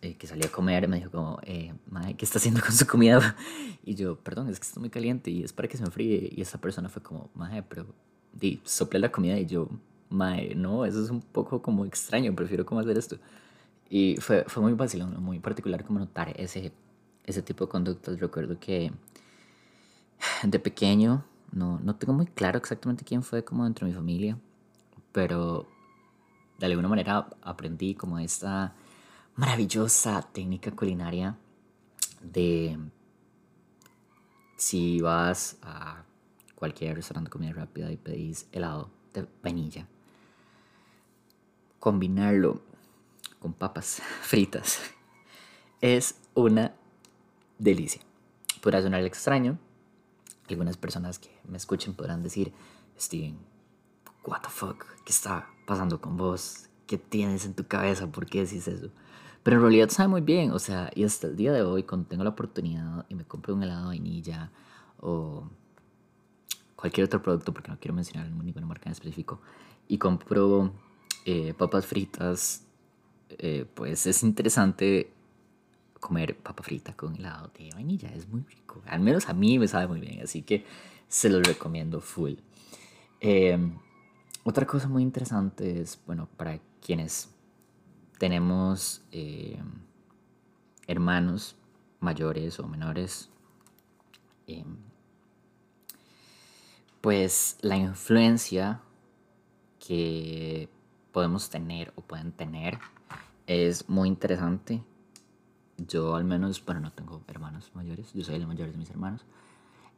eh, 0.00 0.14
que 0.14 0.26
salía 0.26 0.46
a 0.46 0.50
comer 0.50 0.88
me 0.88 0.96
dijo 0.96 1.10
como, 1.10 1.38
eh, 1.42 1.74
¿qué 2.16 2.24
está 2.24 2.38
haciendo 2.38 2.62
con 2.62 2.72
su 2.72 2.86
comida? 2.86 3.36
Y 3.84 3.94
yo, 3.94 4.16
perdón, 4.16 4.48
es 4.48 4.58
que 4.58 4.66
está 4.66 4.80
muy 4.80 4.88
caliente 4.88 5.30
y 5.30 5.44
es 5.44 5.52
para 5.52 5.68
que 5.68 5.76
se 5.76 5.84
enfríe. 5.84 6.32
Y 6.34 6.40
esa 6.40 6.58
persona 6.58 6.88
fue 6.88 7.02
como, 7.02 7.28
Mae, 7.34 7.62
pero 7.62 7.86
di, 8.32 8.58
sople 8.64 8.98
la 8.98 9.12
comida 9.12 9.38
y 9.38 9.44
yo, 9.44 9.68
mae, 10.08 10.54
no, 10.54 10.86
eso 10.86 11.04
es 11.04 11.10
un 11.10 11.20
poco 11.20 11.60
como 11.60 11.84
extraño, 11.84 12.34
prefiero 12.34 12.64
cómo 12.64 12.80
hacer 12.80 12.96
esto. 12.96 13.18
Y 13.90 14.16
fue, 14.16 14.44
fue 14.48 14.62
muy 14.62 14.74
fácil, 14.74 15.06
muy 15.06 15.40
particular 15.40 15.84
como 15.84 15.98
notar 16.00 16.32
ese, 16.40 16.72
ese 17.26 17.42
tipo 17.42 17.66
de 17.66 17.70
conductas. 17.70 18.18
Recuerdo 18.18 18.58
que 18.58 18.92
de 20.42 20.58
pequeño, 20.58 21.24
no, 21.52 21.78
no 21.80 21.96
tengo 21.96 22.14
muy 22.14 22.26
claro 22.26 22.58
exactamente 22.58 23.04
quién 23.04 23.22
fue 23.22 23.44
como 23.44 23.64
dentro 23.64 23.86
de 23.86 23.92
mi 23.92 23.96
familia, 23.96 24.38
pero 25.16 25.66
de 26.58 26.66
alguna 26.66 26.88
manera 26.88 27.26
aprendí 27.40 27.94
como 27.94 28.18
esta 28.18 28.74
maravillosa 29.34 30.20
técnica 30.20 30.70
culinaria 30.72 31.38
de 32.20 32.78
si 34.58 35.00
vas 35.00 35.56
a 35.62 36.04
cualquier 36.54 36.96
restaurante 36.96 37.28
de 37.28 37.32
comida 37.32 37.52
rápida 37.54 37.90
y 37.90 37.96
pedís 37.96 38.46
helado 38.52 38.90
de 39.14 39.26
vainilla. 39.42 39.86
Combinarlo 41.80 42.60
con 43.38 43.54
papas 43.54 44.02
fritas 44.20 44.82
es 45.80 46.16
una 46.34 46.74
delicia. 47.58 48.02
Podrá 48.60 48.82
sonar 48.82 49.02
extraño. 49.02 49.58
Algunas 50.50 50.76
personas 50.76 51.18
que 51.18 51.30
me 51.48 51.56
escuchen 51.56 51.94
podrán 51.94 52.22
decir, 52.22 52.52
Steven, 53.00 53.55
what 54.26 54.40
the 54.42 54.48
fuck, 54.48 54.84
¿qué 55.04 55.12
está 55.12 55.48
pasando 55.66 56.00
con 56.00 56.16
vos? 56.16 56.68
¿Qué 56.86 56.98
tienes 56.98 57.44
en 57.44 57.54
tu 57.54 57.66
cabeza? 57.66 58.06
¿Por 58.10 58.26
qué 58.26 58.44
decís 58.44 58.68
eso? 58.68 58.90
Pero 59.42 59.56
en 59.56 59.62
realidad 59.62 59.88
sabe 59.90 60.08
muy 60.08 60.20
bien, 60.20 60.50
o 60.50 60.58
sea, 60.58 60.90
y 60.94 61.04
hasta 61.04 61.28
el 61.28 61.36
día 61.36 61.52
de 61.52 61.62
hoy, 61.62 61.84
cuando 61.84 62.08
tengo 62.08 62.24
la 62.24 62.30
oportunidad 62.30 63.06
y 63.08 63.14
me 63.14 63.24
compro 63.24 63.54
un 63.54 63.62
helado 63.62 63.82
de 63.82 63.98
vainilla 63.98 64.50
o 64.98 65.48
cualquier 66.74 67.06
otro 67.06 67.22
producto, 67.22 67.52
porque 67.52 67.70
no 67.70 67.78
quiero 67.78 67.94
mencionar 67.94 68.28
ninguna 68.30 68.66
marca 68.66 68.86
en 68.86 68.92
específico, 68.92 69.40
y 69.88 69.98
compro 69.98 70.72
eh, 71.24 71.54
papas 71.54 71.86
fritas, 71.86 72.64
eh, 73.30 73.66
pues 73.74 74.06
es 74.06 74.22
interesante 74.22 75.12
comer 76.00 76.36
papa 76.36 76.62
frita 76.62 76.94
con 76.94 77.16
helado 77.16 77.50
de 77.58 77.70
vainilla. 77.72 78.08
Es 78.10 78.28
muy 78.28 78.42
rico. 78.42 78.82
Al 78.86 79.00
menos 79.00 79.28
a 79.28 79.32
mí 79.32 79.58
me 79.58 79.66
sabe 79.66 79.88
muy 79.88 80.00
bien. 80.00 80.22
Así 80.22 80.42
que 80.42 80.64
se 81.08 81.28
los 81.28 81.42
recomiendo 81.42 82.00
full. 82.00 82.34
Em, 83.20 83.78
otra 84.48 84.64
cosa 84.64 84.86
muy 84.86 85.02
interesante 85.02 85.80
es, 85.80 85.98
bueno, 86.06 86.28
para 86.36 86.60
quienes 86.80 87.34
tenemos 88.16 89.02
em, 89.10 89.58
hermanos 90.86 91.56
mayores 91.98 92.60
o 92.60 92.68
menores, 92.68 93.28
em, 94.46 94.76
pues 97.00 97.58
la 97.60 97.76
influencia 97.76 98.80
que 99.84 100.68
podemos 101.10 101.50
tener 101.50 101.92
o 101.96 102.02
pueden 102.02 102.30
tener 102.30 102.78
es 103.48 103.88
muy 103.88 104.06
interesante. 104.08 104.84
Yo 105.76 106.14
al 106.14 106.24
menos, 106.24 106.64
bueno, 106.64 106.82
no 106.82 106.92
tengo 106.92 107.20
hermanos 107.26 107.72
mayores, 107.74 108.12
yo 108.12 108.22
soy 108.22 108.36
el 108.36 108.46
mayor 108.46 108.70
de 108.70 108.78
mis 108.78 108.90
hermanos. 108.90 109.24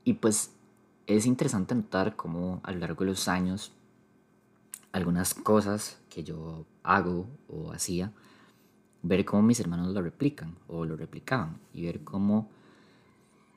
Y 0.05 0.14
pues 0.14 0.55
es 1.07 1.26
interesante 1.26 1.75
notar 1.75 2.17
cómo 2.17 2.61
a 2.62 2.73
lo 2.73 2.78
largo 2.78 3.05
de 3.05 3.11
los 3.11 3.28
años 3.28 3.75
algunas 4.92 5.35
cosas 5.35 6.00
que 6.09 6.25
yo 6.25 6.66
hago 6.83 7.28
o 7.49 7.73
hacía, 7.73 8.12
ver 9.02 9.25
cómo 9.25 9.42
mis 9.42 9.61
hermanos 9.61 9.92
lo 9.92 10.02
replican 10.02 10.57
o 10.66 10.85
lo 10.85 10.97
replicaban 10.97 11.61
y 11.73 11.85
ver 11.85 12.04
cómo 12.04 12.50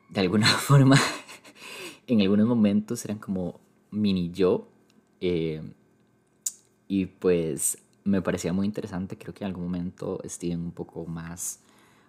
de 0.09 0.21
alguna 0.21 0.47
forma 0.67 0.97
en 2.07 2.21
algunos 2.21 2.47
momentos 2.47 3.03
eran 3.05 3.19
como 3.19 3.59
mini 3.91 4.31
yo. 4.31 4.67
Eh, 5.19 5.61
y 6.87 7.05
pues 7.05 7.77
me 8.03 8.21
parecía 8.21 8.51
muy 8.51 8.65
interesante, 8.65 9.17
creo 9.17 9.33
que 9.33 9.43
en 9.43 9.49
algún 9.49 9.65
momento 9.65 10.19
Steven 10.25 10.59
un 10.59 10.71
poco 10.71 11.05
más 11.05 11.61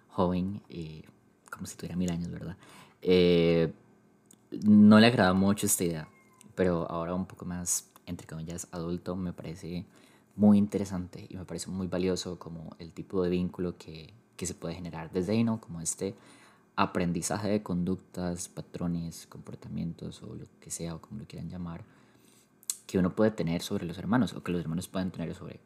joven, 0.09 0.61
eh, 0.69 1.03
como 1.49 1.65
si 1.65 1.77
tuviera 1.77 1.95
mil 1.95 2.11
años, 2.11 2.29
¿verdad? 2.29 2.57
Eh, 3.01 3.71
no 4.65 4.99
le 4.99 5.07
agrada 5.07 5.33
mucho 5.33 5.65
esta 5.65 5.83
idea, 5.83 6.07
pero 6.55 6.89
ahora 6.89 7.13
un 7.13 7.25
poco 7.25 7.45
más, 7.45 7.91
entre 8.05 8.27
comillas, 8.27 8.67
adulto, 8.71 9.15
me 9.15 9.33
parece 9.33 9.85
muy 10.35 10.57
interesante 10.57 11.27
y 11.29 11.37
me 11.37 11.45
parece 11.45 11.69
muy 11.69 11.87
valioso 11.87 12.39
como 12.39 12.75
el 12.79 12.91
tipo 12.91 13.23
de 13.23 13.29
vínculo 13.29 13.77
que, 13.77 14.13
que 14.35 14.45
se 14.45 14.53
puede 14.53 14.75
generar 14.75 15.11
desde 15.11 15.33
ahí, 15.33 15.43
¿no? 15.43 15.61
Como 15.61 15.81
este 15.81 16.15
aprendizaje 16.75 17.49
de 17.49 17.63
conductas, 17.63 18.47
patrones, 18.47 19.27
comportamientos 19.27 20.23
o 20.23 20.33
lo 20.35 20.45
que 20.59 20.71
sea, 20.71 20.95
o 20.95 21.01
como 21.01 21.19
lo 21.19 21.27
quieran 21.27 21.49
llamar, 21.49 21.83
que 22.87 22.97
uno 22.97 23.15
puede 23.15 23.31
tener 23.31 23.61
sobre 23.61 23.85
los 23.85 23.97
hermanos 23.97 24.33
o 24.33 24.43
que 24.43 24.51
los 24.51 24.61
hermanos 24.61 24.87
pueden 24.87 25.11
tener 25.11 25.33
sobre, 25.35 25.59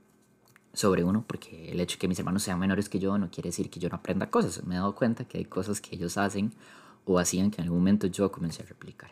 sobre 0.74 1.04
uno, 1.04 1.24
porque 1.26 1.72
el 1.72 1.80
hecho 1.80 1.96
de 1.96 2.00
que 2.00 2.08
mis 2.08 2.20
hermanos 2.20 2.44
sean 2.44 2.60
menores 2.60 2.90
que 2.90 3.00
yo 3.00 3.18
no 3.18 3.32
quiere 3.32 3.50
decir 3.50 3.70
que 3.70 3.80
yo 3.80 3.90
no 3.90 3.96
aprenda 3.96 4.30
cosas. 4.30 4.64
Me 4.66 4.76
he 4.76 4.78
dado 4.78 4.96
cuenta 4.96 5.26
que 5.26 5.38
hay 5.38 5.46
cosas 5.46 5.80
que 5.82 5.96
ellos 5.96 6.18
hacen 6.18 6.52
o 7.06 7.20
hacían 7.20 7.52
que 7.52 7.62
en 7.62 7.64
algún 7.64 7.80
momento 7.80 8.08
yo 8.08 8.32
comencé 8.32 8.64
a 8.64 8.66
replicar. 8.66 9.12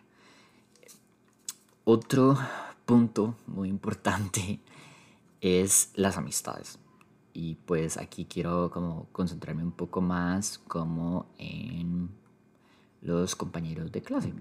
Otro 1.85 2.37
punto 2.85 3.35
muy 3.47 3.69
importante 3.69 4.59
es 5.41 5.91
las 5.95 6.17
amistades. 6.17 6.79
Y 7.33 7.55
pues 7.55 7.97
aquí 7.97 8.25
quiero 8.25 8.71
como 8.71 9.07
concentrarme 9.11 9.63
un 9.63 9.73
poco 9.73 10.01
más 10.01 10.59
como 10.59 11.27
en 11.37 12.09
los 13.01 13.35
compañeros 13.35 13.91
de 13.91 14.01
clase. 14.01 14.33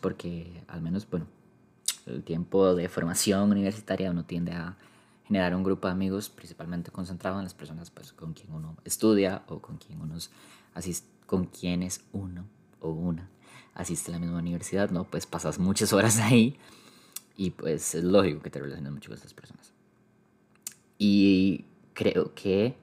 Porque 0.00 0.62
al 0.68 0.82
menos, 0.82 1.08
bueno, 1.08 1.26
el 2.06 2.22
tiempo 2.22 2.74
de 2.74 2.88
formación 2.88 3.50
universitaria 3.50 4.10
uno 4.10 4.24
tiende 4.24 4.52
a 4.52 4.76
generar 5.24 5.54
un 5.54 5.62
grupo 5.62 5.86
de 5.86 5.92
amigos 5.92 6.28
principalmente 6.28 6.90
concentrado 6.90 7.38
en 7.38 7.44
las 7.44 7.54
personas 7.54 7.90
pues, 7.90 8.12
con 8.12 8.34
quien 8.34 8.52
uno 8.52 8.76
estudia 8.84 9.44
o 9.48 9.60
con 9.60 9.78
quien 9.78 10.00
uno 10.00 10.16
asiste, 10.74 11.08
con 11.26 11.46
quienes 11.46 12.04
uno 12.12 12.44
o 12.80 12.90
una 12.90 13.30
asiste 13.74 14.10
a 14.10 14.14
la 14.14 14.18
misma 14.18 14.38
universidad, 14.38 14.90
¿no? 14.90 15.04
Pues 15.04 15.24
pasas 15.24 15.58
muchas 15.58 15.94
horas 15.94 16.18
ahí 16.18 16.58
y 17.36 17.50
pues 17.50 17.94
es 17.94 18.04
lógico 18.04 18.42
que 18.42 18.50
te 18.50 18.60
relaciones 18.60 18.92
mucho 18.92 19.10
con 19.10 19.16
estas 19.16 19.34
personas. 19.34 19.72
Y 20.98 21.64
creo 21.94 22.34
que 22.34 22.76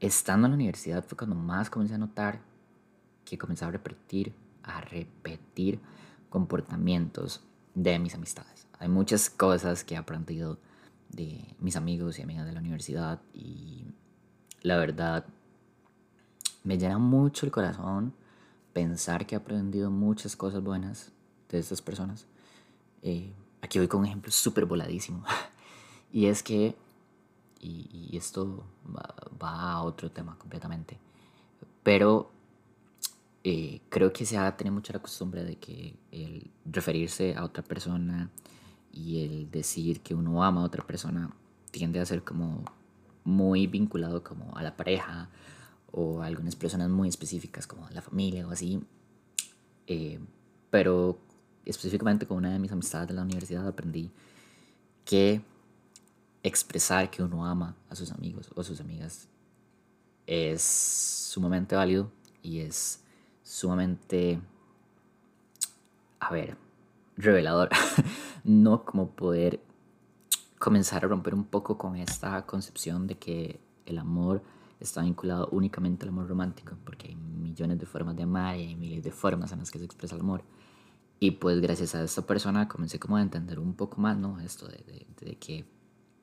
estando 0.00 0.46
en 0.46 0.52
la 0.52 0.56
universidad 0.56 1.04
fue 1.04 1.16
cuando 1.16 1.36
más 1.36 1.70
comencé 1.70 1.94
a 1.94 1.98
notar 1.98 2.40
que 3.24 3.38
comenzaba 3.38 3.70
a 3.70 3.72
repetir, 3.72 4.32
a 4.62 4.80
repetir 4.80 5.80
comportamientos 6.28 7.42
de 7.74 7.98
mis 7.98 8.14
amistades. 8.14 8.66
Hay 8.78 8.88
muchas 8.88 9.30
cosas 9.30 9.84
que 9.84 9.94
he 9.94 9.96
aprendido 9.96 10.58
de 11.10 11.54
mis 11.60 11.76
amigos 11.76 12.18
y 12.18 12.22
amigas 12.22 12.46
de 12.46 12.52
la 12.52 12.60
universidad 12.60 13.20
y 13.32 13.84
la 14.62 14.76
verdad 14.76 15.24
me 16.64 16.78
llena 16.78 16.98
mucho 16.98 17.46
el 17.46 17.52
corazón 17.52 18.12
pensar 18.72 19.26
que 19.26 19.34
he 19.34 19.38
aprendido 19.38 19.90
muchas 19.90 20.36
cosas 20.36 20.62
buenas 20.62 21.12
de 21.48 21.58
estas 21.58 21.80
personas. 21.80 22.26
Eh, 23.02 23.32
aquí 23.66 23.78
voy 23.78 23.88
con 23.88 24.00
un 24.00 24.06
ejemplo 24.06 24.32
súper 24.32 24.64
voladísimo. 24.64 25.22
y 26.12 26.26
es 26.26 26.42
que, 26.42 26.74
y, 27.60 28.16
esto 28.16 28.64
va, 29.42 29.72
a 29.72 29.82
otro 29.82 30.10
tema 30.10 30.38
completamente, 30.38 30.98
pero 31.82 32.30
eh, 33.44 33.80
creo 33.88 34.12
que 34.12 34.24
se 34.24 34.38
ha 34.38 34.56
tenido 34.56 34.74
mucha 34.74 34.92
la 34.92 35.00
costumbre 35.00 35.44
de 35.44 35.56
que 35.56 35.94
el 36.10 36.50
referirse 36.64 37.34
a 37.34 37.44
otra 37.44 37.62
persona 37.62 38.30
y 38.92 39.24
el 39.24 39.50
decir 39.50 40.00
que 40.00 40.14
uno 40.14 40.42
ama 40.42 40.62
a 40.62 40.64
otra 40.64 40.86
persona 40.86 41.30
tiende 41.70 42.00
a 42.00 42.06
ser 42.06 42.22
como 42.22 42.64
muy 43.24 43.66
vinculado 43.66 44.22
como 44.22 44.56
a 44.56 44.62
la 44.62 44.76
pareja 44.76 45.28
o 45.92 46.22
algunas 46.22 46.56
personas 46.56 46.88
muy 46.88 47.08
específicas 47.08 47.66
como 47.66 47.88
la 47.90 48.00
familia 48.00 48.46
o 48.46 48.50
así. 48.52 48.80
Eh, 49.86 50.20
pero 50.70 51.18
específicamente 51.66 52.26
con 52.26 52.38
una 52.38 52.52
de 52.52 52.58
mis 52.58 52.72
amistades 52.72 53.08
de 53.08 53.14
la 53.14 53.22
universidad 53.22 53.66
aprendí 53.66 54.10
que 55.04 55.42
expresar 56.42 57.10
que 57.10 57.22
uno 57.22 57.44
ama 57.44 57.76
a 57.90 57.94
sus 57.94 58.10
amigos 58.12 58.50
o 58.54 58.60
a 58.60 58.64
sus 58.64 58.80
amigas 58.80 59.28
es 60.26 60.62
sumamente 60.62 61.76
válido 61.76 62.10
y 62.42 62.60
es 62.60 63.02
sumamente, 63.42 64.40
a 66.20 66.32
ver, 66.32 66.56
revelador. 67.16 67.70
no 68.44 68.84
como 68.84 69.10
poder 69.10 69.60
comenzar 70.58 71.04
a 71.04 71.08
romper 71.08 71.34
un 71.34 71.44
poco 71.44 71.76
con 71.76 71.96
esta 71.96 72.46
concepción 72.46 73.06
de 73.06 73.16
que 73.18 73.60
el 73.84 73.98
amor 73.98 74.42
está 74.78 75.02
vinculado 75.02 75.48
únicamente 75.50 76.04
al 76.04 76.10
amor 76.10 76.28
romántico, 76.28 76.76
porque 76.84 77.08
hay 77.08 77.16
millones 77.16 77.78
de 77.78 77.86
formas 77.86 78.16
de 78.16 78.22
amar 78.22 78.56
y 78.56 78.68
hay 78.68 78.74
miles 78.76 79.02
de 79.02 79.10
formas 79.10 79.52
en 79.52 79.58
las 79.60 79.70
que 79.70 79.78
se 79.78 79.84
expresa 79.84 80.14
el 80.14 80.20
amor. 80.20 80.42
Y 81.18 81.32
pues 81.32 81.60
gracias 81.60 81.94
a 81.94 82.02
esta 82.02 82.22
persona 82.22 82.68
comencé 82.68 82.98
como 82.98 83.16
a 83.16 83.22
entender 83.22 83.58
un 83.58 83.74
poco 83.74 84.00
más, 84.00 84.16
¿no? 84.18 84.38
Esto 84.40 84.68
de, 84.68 85.06
de, 85.20 85.36
que 85.36 85.64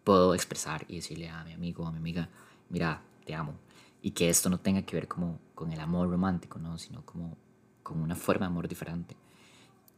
puedo 0.03 0.35
expresar 0.35 0.85
y 0.87 0.97
decirle 0.97 1.29
a 1.29 1.43
mi 1.43 1.53
amigo 1.53 1.83
o 1.83 1.87
a 1.87 1.91
mi 1.91 1.97
amiga, 1.97 2.29
mira, 2.69 3.01
te 3.25 3.33
amo. 3.33 3.55
Y 4.01 4.11
que 4.11 4.29
esto 4.29 4.49
no 4.49 4.59
tenga 4.59 4.83
que 4.83 4.95
ver 4.95 5.07
como 5.07 5.39
con 5.55 5.71
el 5.71 5.79
amor 5.79 6.09
romántico, 6.09 6.59
¿no? 6.59 6.77
Sino 6.77 7.05
como 7.05 7.37
con 7.81 8.01
una 8.01 8.15
forma 8.15 8.45
de 8.45 8.51
amor 8.51 8.67
diferente. 8.67 9.15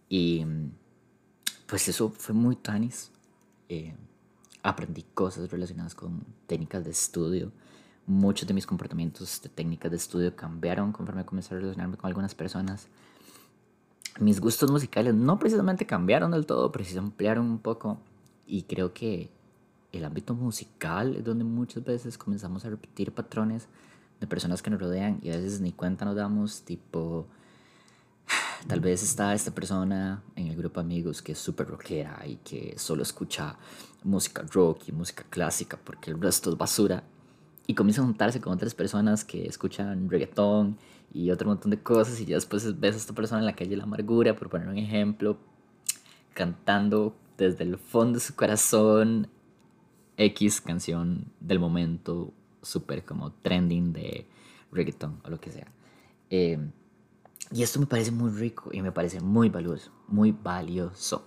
Y 0.07 0.45
pues 1.65 1.87
eso 1.87 2.09
fue 2.09 2.33
muy 2.33 2.55
tanis. 2.55 3.11
Eh, 3.67 3.95
aprendí 4.63 5.03
cosas 5.13 5.49
relacionadas 5.51 5.93
con 5.93 6.23
técnicas 6.47 6.83
de 6.83 6.91
estudio, 6.91 7.51
muchos 8.07 8.47
de 8.47 8.53
mis 8.53 8.65
comportamientos 8.65 9.41
de 9.41 9.49
técnicas 9.49 9.91
de 9.91 9.97
estudio 9.97 10.35
cambiaron 10.35 10.91
conforme 10.91 11.25
comencé 11.25 11.53
a 11.53 11.57
relacionarme 11.57 11.97
con 11.97 12.07
algunas 12.07 12.35
personas. 12.35 12.87
Mis 14.19 14.39
gustos 14.39 14.71
musicales 14.71 15.13
no 15.13 15.37
precisamente 15.39 15.85
cambiaron 15.85 16.31
del 16.31 16.45
todo, 16.45 16.71
pero 16.71 16.85
sí 16.85 16.93
se 16.93 16.99
ampliaron 16.99 17.45
un 17.47 17.59
poco. 17.59 17.99
Y 18.47 18.63
creo 18.63 18.93
que 18.93 19.29
el 19.91 20.05
ámbito 20.05 20.33
musical 20.33 21.15
es 21.15 21.23
donde 21.23 21.43
muchas 21.43 21.83
veces 21.83 22.17
comenzamos 22.17 22.63
a 22.65 22.69
repetir 22.69 23.11
patrones 23.11 23.67
de 24.19 24.27
personas 24.27 24.61
que 24.61 24.69
nos 24.69 24.79
rodean 24.79 25.19
y 25.21 25.31
a 25.31 25.37
veces 25.37 25.59
ni 25.59 25.71
cuenta 25.71 26.05
nos 26.05 26.15
damos, 26.15 26.61
tipo, 26.61 27.27
tal 28.67 28.79
vez 28.79 29.03
está 29.03 29.33
esta 29.33 29.51
persona 29.51 30.23
en 30.35 30.47
el 30.47 30.55
grupo 30.55 30.79
amigos 30.79 31.21
que 31.21 31.33
es 31.33 31.39
súper 31.39 31.67
rockera 31.67 32.21
y 32.25 32.37
que 32.37 32.75
solo 32.77 33.03
escucha 33.03 33.57
música 34.03 34.43
rock 34.51 34.87
y 34.87 34.91
música 34.91 35.25
clásica 35.29 35.77
porque 35.83 36.11
el 36.11 36.21
resto 36.21 36.51
es 36.51 36.57
basura 36.57 37.03
y 37.67 37.73
comienza 37.73 38.01
a 38.01 38.05
juntarse 38.05 38.39
con 38.39 38.53
otras 38.53 38.75
personas 38.75 39.25
que 39.25 39.47
escuchan 39.47 40.09
reggaetón 40.09 40.77
y 41.15 41.31
otro 41.31 41.47
montón 41.47 41.71
de 41.71 41.81
cosas 41.81 42.19
y 42.19 42.25
ya 42.25 42.35
después 42.35 42.77
ves 42.77 42.93
a 42.93 42.97
esta 42.97 43.13
persona 43.13 43.39
en 43.39 43.45
la 43.45 43.55
calle 43.55 43.77
La 43.77 43.85
Amargura, 43.85 44.35
por 44.35 44.49
poner 44.49 44.67
un 44.67 44.77
ejemplo, 44.77 45.37
cantando 46.33 47.15
desde 47.37 47.63
el 47.63 47.77
fondo 47.77 48.19
de 48.19 48.25
su 48.25 48.35
corazón 48.35 49.29
X 50.17 50.59
canción 50.59 51.31
del 51.39 51.59
momento, 51.59 52.33
súper 52.61 53.05
como 53.05 53.31
trending 53.31 53.93
de 53.93 54.27
reggaetón 54.73 55.21
o 55.23 55.29
lo 55.29 55.39
que 55.39 55.51
sea. 55.51 55.71
Eh, 56.29 56.59
y 57.49 57.63
esto 57.63 57.79
me 57.79 57.85
parece 57.85 58.11
muy 58.11 58.31
rico 58.31 58.71
y 58.73 58.81
me 58.81 58.91
parece 58.91 59.21
muy 59.21 59.47
valioso, 59.47 59.91
muy 60.09 60.33
valioso. 60.33 61.25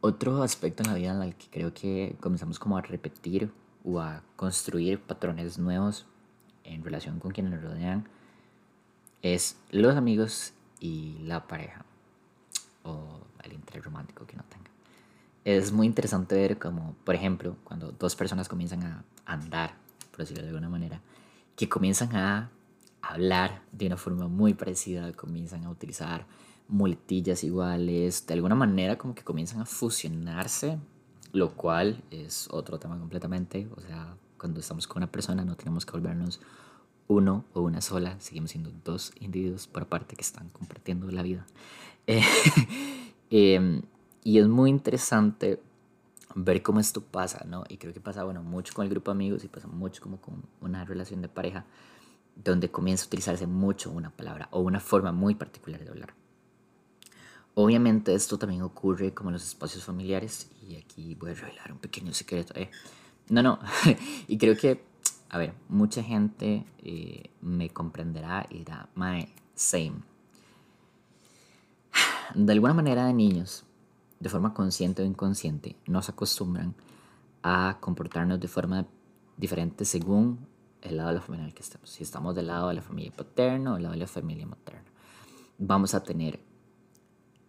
Otro 0.00 0.42
aspecto 0.42 0.82
en 0.82 0.88
la 0.88 0.96
vida 0.96 1.14
en 1.14 1.22
el 1.22 1.36
que 1.36 1.46
creo 1.50 1.72
que 1.72 2.16
comenzamos 2.18 2.58
como 2.58 2.76
a 2.76 2.82
repetir 2.82 3.52
o 3.84 4.00
a 4.00 4.24
construir 4.34 5.00
patrones 5.00 5.56
nuevos 5.56 6.06
en 6.64 6.82
relación 6.82 7.20
con 7.20 7.30
quienes 7.30 7.52
nos 7.52 7.62
rodean 7.62 8.15
es 9.34 9.56
los 9.70 9.96
amigos 9.96 10.52
y 10.80 11.18
la 11.22 11.46
pareja 11.46 11.84
o 12.82 13.20
el 13.42 13.52
interés 13.52 13.84
romántico 13.84 14.26
que 14.26 14.36
no 14.36 14.44
tenga. 14.44 14.70
Es 15.44 15.72
muy 15.72 15.86
interesante 15.86 16.34
ver 16.34 16.58
como, 16.58 16.94
por 17.04 17.14
ejemplo, 17.14 17.56
cuando 17.64 17.92
dos 17.92 18.16
personas 18.16 18.48
comienzan 18.48 18.82
a 18.82 19.04
andar, 19.24 19.76
por 20.10 20.20
decirlo 20.20 20.42
de 20.42 20.48
alguna 20.48 20.68
manera, 20.68 21.00
que 21.54 21.68
comienzan 21.68 22.14
a 22.16 22.50
hablar 23.00 23.62
de 23.72 23.86
una 23.86 23.96
forma 23.96 24.28
muy 24.28 24.54
parecida, 24.54 25.12
comienzan 25.12 25.64
a 25.64 25.70
utilizar 25.70 26.26
muletillas 26.68 27.44
iguales, 27.44 28.26
de 28.26 28.34
alguna 28.34 28.54
manera 28.54 28.98
como 28.98 29.14
que 29.14 29.22
comienzan 29.22 29.60
a 29.60 29.66
fusionarse, 29.66 30.78
lo 31.32 31.54
cual 31.54 32.02
es 32.10 32.48
otro 32.50 32.78
tema 32.78 32.98
completamente, 32.98 33.68
o 33.76 33.80
sea, 33.80 34.16
cuando 34.38 34.60
estamos 34.60 34.86
con 34.86 34.98
una 34.98 35.10
persona 35.10 35.44
no 35.44 35.54
tenemos 35.54 35.86
que 35.86 35.92
volvernos 35.92 36.40
uno 37.08 37.44
o 37.54 37.60
una 37.62 37.80
sola, 37.80 38.18
seguimos 38.20 38.50
siendo 38.50 38.72
dos 38.84 39.12
individuos 39.20 39.66
por 39.66 39.84
aparte 39.84 40.16
que 40.16 40.22
están 40.22 40.48
compartiendo 40.50 41.10
la 41.10 41.22
vida. 41.22 41.46
Eh, 42.08 43.54
em, 43.56 43.82
y 44.22 44.38
es 44.38 44.46
muy 44.46 44.70
interesante 44.70 45.60
ver 46.36 46.62
cómo 46.62 46.78
esto 46.78 47.00
pasa, 47.00 47.44
¿no? 47.44 47.64
Y 47.68 47.78
creo 47.78 47.92
que 47.92 48.00
pasa, 48.00 48.22
bueno, 48.22 48.44
mucho 48.44 48.74
con 48.74 48.84
el 48.84 48.90
grupo 48.90 49.10
de 49.10 49.16
amigos 49.16 49.42
y 49.42 49.48
pasa 49.48 49.66
mucho 49.66 50.00
como 50.00 50.20
con 50.20 50.44
una 50.60 50.84
relación 50.84 51.20
de 51.22 51.28
pareja, 51.28 51.64
donde 52.36 52.70
comienza 52.70 53.04
a 53.04 53.06
utilizarse 53.08 53.46
mucho 53.48 53.90
una 53.90 54.10
palabra 54.10 54.48
o 54.52 54.60
una 54.60 54.78
forma 54.78 55.10
muy 55.10 55.34
particular 55.34 55.82
de 55.82 55.90
hablar. 55.90 56.14
Obviamente 57.54 58.14
esto 58.14 58.38
también 58.38 58.62
ocurre 58.62 59.14
como 59.14 59.30
en 59.30 59.34
los 59.34 59.44
espacios 59.44 59.82
familiares 59.82 60.50
y 60.68 60.76
aquí 60.76 61.14
voy 61.14 61.30
a 61.30 61.34
revelar 61.34 61.72
un 61.72 61.78
pequeño 61.78 62.12
secreto. 62.12 62.52
¿eh? 62.54 62.70
No, 63.30 63.42
no, 63.42 63.58
y 64.28 64.36
creo 64.36 64.56
que 64.56 64.84
a 65.28 65.38
ver, 65.38 65.54
mucha 65.68 66.02
gente 66.02 66.64
eh, 66.78 67.30
me 67.40 67.70
comprenderá 67.70 68.46
y 68.50 68.58
dirá, 68.58 68.88
my 68.94 69.28
same. 69.54 70.02
De 72.34 72.52
alguna 72.52 72.74
manera 72.74 73.06
de 73.06 73.14
niños, 73.14 73.64
de 74.20 74.28
forma 74.28 74.54
consciente 74.54 75.02
o 75.02 75.04
inconsciente, 75.04 75.76
nos 75.86 76.08
acostumbran 76.08 76.74
a 77.42 77.78
comportarnos 77.80 78.40
de 78.40 78.48
forma 78.48 78.86
diferente 79.36 79.84
según 79.84 80.46
el 80.82 80.96
lado 80.96 81.10
de 81.10 81.14
la 81.16 81.20
familia 81.20 81.44
en 81.44 81.48
el 81.48 81.54
que 81.54 81.62
estemos. 81.62 81.90
Si 81.90 82.02
estamos 82.02 82.34
del 82.34 82.48
lado 82.48 82.68
de 82.68 82.74
la 82.74 82.82
familia 82.82 83.12
paterna 83.12 83.72
o 83.72 83.74
del 83.74 83.84
lado 83.84 83.94
de 83.94 84.00
la 84.00 84.06
familia 84.06 84.46
materna. 84.46 84.90
Vamos 85.58 85.94
a 85.94 86.02
tener 86.02 86.40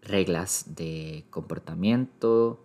reglas 0.01 0.65
de 0.75 1.25
comportamiento, 1.29 2.63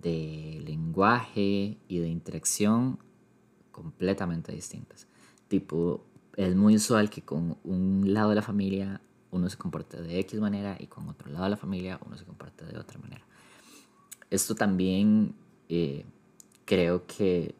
de 0.00 0.62
lenguaje 0.64 1.78
y 1.88 1.98
de 1.98 2.08
interacción 2.08 2.98
completamente 3.74 4.52
distintas. 4.52 5.06
Tipo, 5.48 6.04
es 6.36 6.54
muy 6.54 6.76
usual 6.76 7.10
que 7.10 7.22
con 7.22 7.58
un 7.64 8.14
lado 8.14 8.30
de 8.30 8.36
la 8.36 8.42
familia 8.42 9.00
uno 9.30 9.50
se 9.50 9.58
comporte 9.58 10.00
de 10.00 10.20
X 10.20 10.40
manera 10.40 10.76
y 10.78 10.86
con 10.86 11.08
otro 11.08 11.28
lado 11.28 11.44
de 11.44 11.50
la 11.50 11.56
familia 11.56 11.98
uno 12.06 12.16
se 12.16 12.24
comporte 12.24 12.64
de 12.64 12.78
otra 12.78 12.98
manera. 13.00 13.24
Esto 14.30 14.54
también 14.54 15.34
eh, 15.68 16.04
creo 16.64 17.06
que 17.06 17.54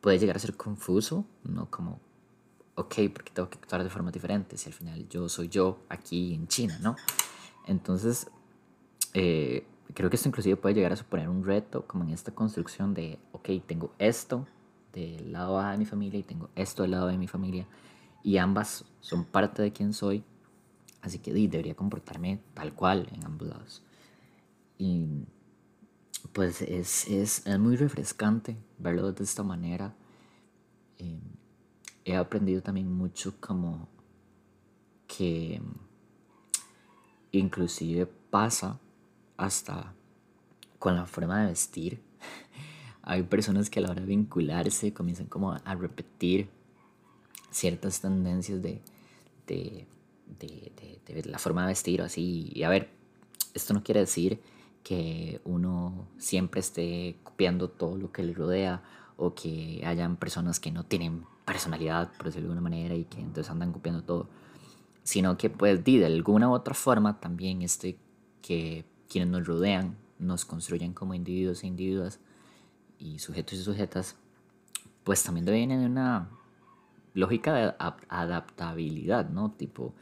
puede 0.00 0.18
llegar 0.18 0.36
a 0.36 0.38
ser 0.38 0.56
confuso, 0.56 1.26
¿no? 1.44 1.70
Como, 1.70 2.00
ok, 2.74 2.94
porque 3.12 3.30
tengo 3.32 3.50
que 3.50 3.58
actuar 3.58 3.84
de 3.84 3.90
forma 3.90 4.10
diferente 4.10 4.56
si 4.56 4.68
al 4.68 4.74
final 4.74 5.08
yo 5.08 5.28
soy 5.28 5.48
yo 5.48 5.80
aquí 5.88 6.34
en 6.34 6.48
China, 6.48 6.78
¿no? 6.80 6.96
Entonces, 7.66 8.28
eh, 9.14 9.66
creo 9.94 10.10
que 10.10 10.16
esto 10.16 10.28
inclusive 10.28 10.56
puede 10.56 10.74
llegar 10.74 10.92
a 10.92 10.96
suponer 10.96 11.28
un 11.28 11.44
reto 11.44 11.86
como 11.86 12.04
en 12.04 12.10
esta 12.10 12.34
construcción 12.34 12.94
de, 12.94 13.18
ok, 13.32 13.48
tengo 13.66 13.92
esto, 13.98 14.46
del 14.96 15.32
lado 15.32 15.60
A 15.60 15.72
de 15.72 15.78
mi 15.78 15.84
familia 15.84 16.18
y 16.18 16.22
tengo 16.22 16.48
esto 16.54 16.82
del 16.82 16.92
lado 16.92 17.08
de 17.08 17.18
mi 17.18 17.28
familia 17.28 17.66
y 18.22 18.38
ambas 18.38 18.84
son 19.00 19.24
parte 19.24 19.62
de 19.62 19.72
quien 19.72 19.92
soy, 19.92 20.24
así 21.02 21.18
que 21.18 21.32
debería 21.32 21.76
comportarme 21.76 22.40
tal 22.54 22.72
cual 22.74 23.08
en 23.12 23.24
ambos 23.24 23.48
lados. 23.48 23.82
Y 24.78 25.06
pues 26.32 26.62
es, 26.62 27.08
es, 27.08 27.46
es 27.46 27.58
muy 27.58 27.76
refrescante 27.76 28.56
verlo 28.78 29.12
de 29.12 29.22
esta 29.22 29.42
manera. 29.42 29.94
Eh, 30.98 31.20
he 32.04 32.16
aprendido 32.16 32.62
también 32.62 32.90
mucho 32.90 33.34
como 33.38 33.88
que 35.06 35.60
inclusive 37.32 38.06
pasa 38.06 38.80
hasta 39.36 39.94
con 40.78 40.96
la 40.96 41.06
forma 41.06 41.42
de 41.42 41.46
vestir 41.48 42.02
hay 43.06 43.22
personas 43.22 43.70
que 43.70 43.78
a 43.78 43.82
la 43.82 43.90
hora 43.90 44.00
de 44.00 44.06
vincularse 44.06 44.92
comienzan 44.92 45.26
como 45.26 45.52
a 45.52 45.74
repetir 45.76 46.50
ciertas 47.52 48.00
tendencias 48.00 48.60
de, 48.60 48.82
de, 49.46 49.86
de, 50.38 51.00
de, 51.06 51.22
la 51.24 51.38
forma 51.38 51.62
de 51.62 51.68
vestir 51.68 52.02
o 52.02 52.04
así. 52.04 52.50
Y 52.52 52.64
a 52.64 52.68
ver, 52.68 52.90
esto 53.54 53.74
no 53.74 53.84
quiere 53.84 54.00
decir 54.00 54.40
que 54.82 55.40
uno 55.44 56.08
siempre 56.18 56.60
esté 56.60 57.16
copiando 57.22 57.70
todo 57.70 57.96
lo 57.96 58.10
que 58.10 58.24
le 58.24 58.34
rodea 58.34 58.82
o 59.16 59.34
que 59.34 59.82
hayan 59.86 60.16
personas 60.16 60.58
que 60.58 60.72
no 60.72 60.84
tienen 60.84 61.24
personalidad, 61.44 62.12
por 62.16 62.26
decirlo 62.26 62.48
de 62.48 62.54
alguna 62.54 62.68
manera, 62.68 62.96
y 62.96 63.04
que 63.04 63.20
entonces 63.20 63.48
andan 63.50 63.72
copiando 63.72 64.02
todo. 64.02 64.28
Sino 65.04 65.38
que 65.38 65.48
pues 65.48 65.84
de 65.84 66.04
alguna 66.04 66.50
u 66.50 66.54
otra 66.54 66.74
forma 66.74 67.20
también 67.20 67.62
este 67.62 67.98
que 68.42 68.84
quienes 69.08 69.30
nos 69.30 69.46
rodean 69.46 69.96
nos 70.18 70.44
construyen 70.44 70.92
como 70.92 71.14
individuos 71.14 71.62
e 71.62 71.68
individuas 71.68 72.18
y 72.98 73.18
sujetos 73.18 73.58
y 73.58 73.62
sujetas, 73.62 74.16
pues 75.04 75.22
también 75.22 75.46
vienen 75.46 75.80
de 75.80 75.86
una 75.86 76.30
lógica 77.14 77.54
de 77.54 77.74
adaptabilidad, 78.08 79.30
¿no? 79.30 79.52
Tipo, 79.52 79.94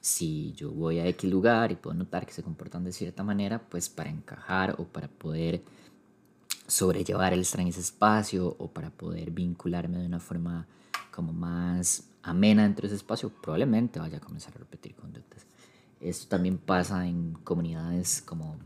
si 0.00 0.52
yo 0.52 0.70
voy 0.70 0.98
a 0.98 1.06
X 1.06 1.30
lugar 1.30 1.72
y 1.72 1.76
puedo 1.76 1.94
notar 1.94 2.26
que 2.26 2.32
se 2.32 2.42
comportan 2.42 2.84
de 2.84 2.92
cierta 2.92 3.22
manera, 3.22 3.58
pues 3.58 3.88
para 3.88 4.10
encajar 4.10 4.76
o 4.78 4.84
para 4.84 5.08
poder 5.08 5.62
sobrellevar 6.66 7.32
el 7.32 7.46
en 7.54 7.66
ese 7.66 7.80
espacio 7.80 8.54
o 8.58 8.68
para 8.68 8.90
poder 8.90 9.30
vincularme 9.30 9.98
de 9.98 10.06
una 10.06 10.20
forma 10.20 10.66
como 11.10 11.32
más 11.32 12.08
amena 12.22 12.62
dentro 12.62 12.82
de 12.82 12.88
ese 12.88 12.96
espacio, 12.96 13.30
probablemente 13.30 13.98
vaya 13.98 14.18
a 14.18 14.20
comenzar 14.20 14.54
a 14.54 14.58
repetir 14.58 14.94
conductas. 14.94 15.46
Esto 16.00 16.28
también 16.28 16.58
pasa 16.58 17.06
en 17.06 17.34
comunidades 17.44 18.22
como 18.22 18.56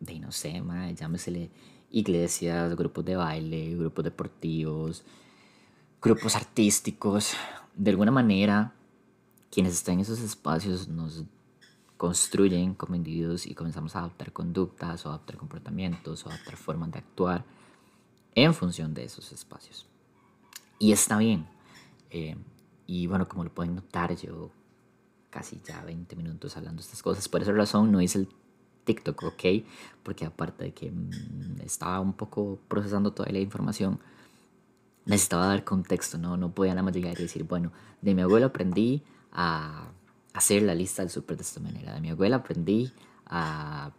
de, 0.00 0.20
no 0.20 0.30
sé, 0.32 0.62
llámesele 0.94 1.50
iglesias, 1.92 2.74
grupos 2.74 3.04
de 3.04 3.16
baile, 3.16 3.76
grupos 3.76 4.04
deportivos, 4.04 5.04
grupos 6.00 6.34
artísticos. 6.34 7.34
De 7.74 7.90
alguna 7.90 8.10
manera, 8.10 8.74
quienes 9.50 9.74
están 9.74 9.94
en 9.94 10.00
esos 10.00 10.20
espacios 10.20 10.88
nos 10.88 11.24
construyen 11.96 12.74
como 12.74 12.96
individuos 12.96 13.46
y 13.46 13.54
comenzamos 13.54 13.94
a 13.94 14.00
adoptar 14.00 14.32
conductas 14.32 15.06
o 15.06 15.10
adoptar 15.10 15.36
comportamientos 15.36 16.26
o 16.26 16.30
adoptar 16.30 16.56
formas 16.56 16.90
de 16.90 16.98
actuar 16.98 17.44
en 18.34 18.54
función 18.54 18.92
de 18.94 19.04
esos 19.04 19.30
espacios. 19.30 19.86
Y 20.78 20.90
está 20.90 21.18
bien. 21.18 21.46
Eh, 22.10 22.36
y 22.86 23.06
bueno, 23.06 23.28
como 23.28 23.44
lo 23.44 23.54
pueden 23.54 23.76
notar, 23.76 24.16
yo 24.16 24.50
casi 25.30 25.60
ya 25.64 25.82
20 25.84 26.16
minutos 26.16 26.56
hablando 26.56 26.80
estas 26.80 27.02
cosas. 27.02 27.28
Por 27.28 27.42
esa 27.42 27.52
razón 27.52 27.92
no 27.92 28.00
hice 28.00 28.18
el 28.18 28.28
TikTok, 28.84 29.22
¿ok? 29.22 29.44
Porque 30.02 30.24
aparte 30.24 30.64
de 30.64 30.72
que 30.72 30.90
mm, 30.90 31.60
estaba 31.64 32.00
un 32.00 32.12
poco 32.12 32.58
procesando 32.68 33.12
toda 33.12 33.30
la 33.30 33.38
información, 33.38 34.00
necesitaba 35.04 35.46
dar 35.46 35.64
contexto, 35.64 36.18
¿no? 36.18 36.36
No 36.36 36.54
podía 36.54 36.74
llegar 36.74 37.18
y 37.18 37.22
decir, 37.22 37.44
bueno, 37.44 37.72
de 38.00 38.14
mi 38.14 38.22
abuelo 38.22 38.46
aprendí 38.46 39.02
a 39.32 39.88
hacer 40.34 40.62
la 40.62 40.74
lista 40.74 41.02
del 41.02 41.10
súper 41.10 41.36
de 41.36 41.42
esta 41.42 41.60
manera, 41.60 41.94
de 41.94 42.00
mi 42.00 42.10
abuela 42.10 42.36
aprendí 42.36 42.92
a 43.26 43.92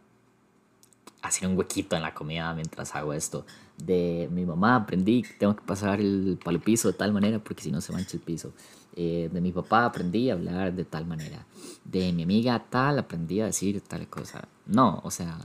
hacer 1.23 1.47
un 1.47 1.57
huequito 1.57 1.95
en 1.95 2.01
la 2.03 2.13
comida 2.13 2.53
mientras 2.53 2.93
hago 2.95 3.13
esto. 3.13 3.45
De 3.77 4.29
mi 4.31 4.45
mamá 4.45 4.75
aprendí 4.75 5.23
tengo 5.39 5.55
que 5.55 5.63
pasar 5.63 5.99
el 5.99 6.37
palo 6.43 6.59
piso 6.59 6.89
de 6.89 6.93
tal 6.97 7.11
manera 7.11 7.39
porque 7.39 7.63
si 7.63 7.71
no 7.71 7.81
se 7.81 7.93
mancha 7.93 8.17
el 8.17 8.19
piso. 8.19 8.53
Eh, 8.95 9.29
de 9.33 9.41
mi 9.41 9.51
papá 9.51 9.85
aprendí 9.85 10.29
a 10.29 10.33
hablar 10.33 10.73
de 10.73 10.83
tal 10.83 11.05
manera. 11.07 11.47
De 11.83 12.11
mi 12.11 12.23
amiga 12.23 12.59
tal 12.69 12.99
aprendí 12.99 13.39
a 13.39 13.45
decir 13.45 13.81
tal 13.81 14.07
cosa. 14.07 14.47
No, 14.65 14.99
o 15.03 15.09
sea, 15.09 15.39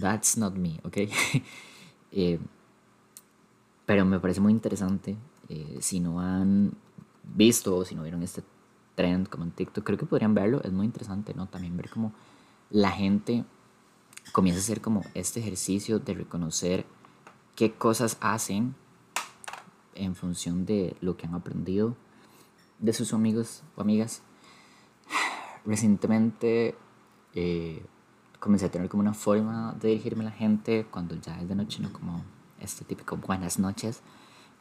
that's 0.00 0.38
not 0.38 0.54
me, 0.54 0.80
¿ok? 0.84 0.96
Eh, 2.18 2.38
pero 3.84 4.06
me 4.06 4.18
parece 4.18 4.40
muy 4.40 4.52
interesante. 4.52 5.16
Eh, 5.50 5.78
si 5.80 6.00
no 6.00 6.18
han 6.20 6.72
visto 7.22 7.76
o 7.76 7.84
si 7.84 7.94
no 7.94 8.04
vieron 8.04 8.22
este 8.22 8.42
trend 8.94 9.28
como 9.28 9.44
en 9.44 9.50
TikTok, 9.50 9.84
creo 9.84 9.98
que 9.98 10.06
podrían 10.06 10.32
verlo. 10.32 10.62
Es 10.62 10.72
muy 10.72 10.86
interesante, 10.86 11.34
¿no? 11.34 11.46
También 11.46 11.76
ver 11.76 11.90
cómo 11.90 12.14
la 12.70 12.90
gente 12.90 13.44
comienza 14.32 14.60
a 14.60 14.62
hacer 14.62 14.80
como 14.80 15.02
este 15.14 15.40
ejercicio 15.40 15.98
de 15.98 16.14
reconocer 16.14 16.86
qué 17.54 17.72
cosas 17.72 18.18
hacen 18.20 18.74
en 19.94 20.14
función 20.14 20.66
de 20.66 20.96
lo 21.00 21.16
que 21.16 21.26
han 21.26 21.34
aprendido 21.34 21.96
de 22.78 22.92
sus 22.92 23.12
amigos 23.12 23.62
o 23.76 23.80
amigas. 23.80 24.22
Recientemente 25.64 26.76
eh, 27.34 27.84
comencé 28.38 28.66
a 28.66 28.70
tener 28.70 28.88
como 28.88 29.00
una 29.00 29.14
forma 29.14 29.74
de 29.80 29.88
dirigirme 29.88 30.22
a 30.22 30.26
la 30.26 30.32
gente 30.32 30.86
cuando 30.90 31.16
ya 31.16 31.40
es 31.40 31.48
de 31.48 31.54
noche, 31.54 31.80
no 31.80 31.92
como 31.92 32.22
este 32.60 32.84
típico 32.84 33.16
buenas 33.16 33.58
noches. 33.58 34.02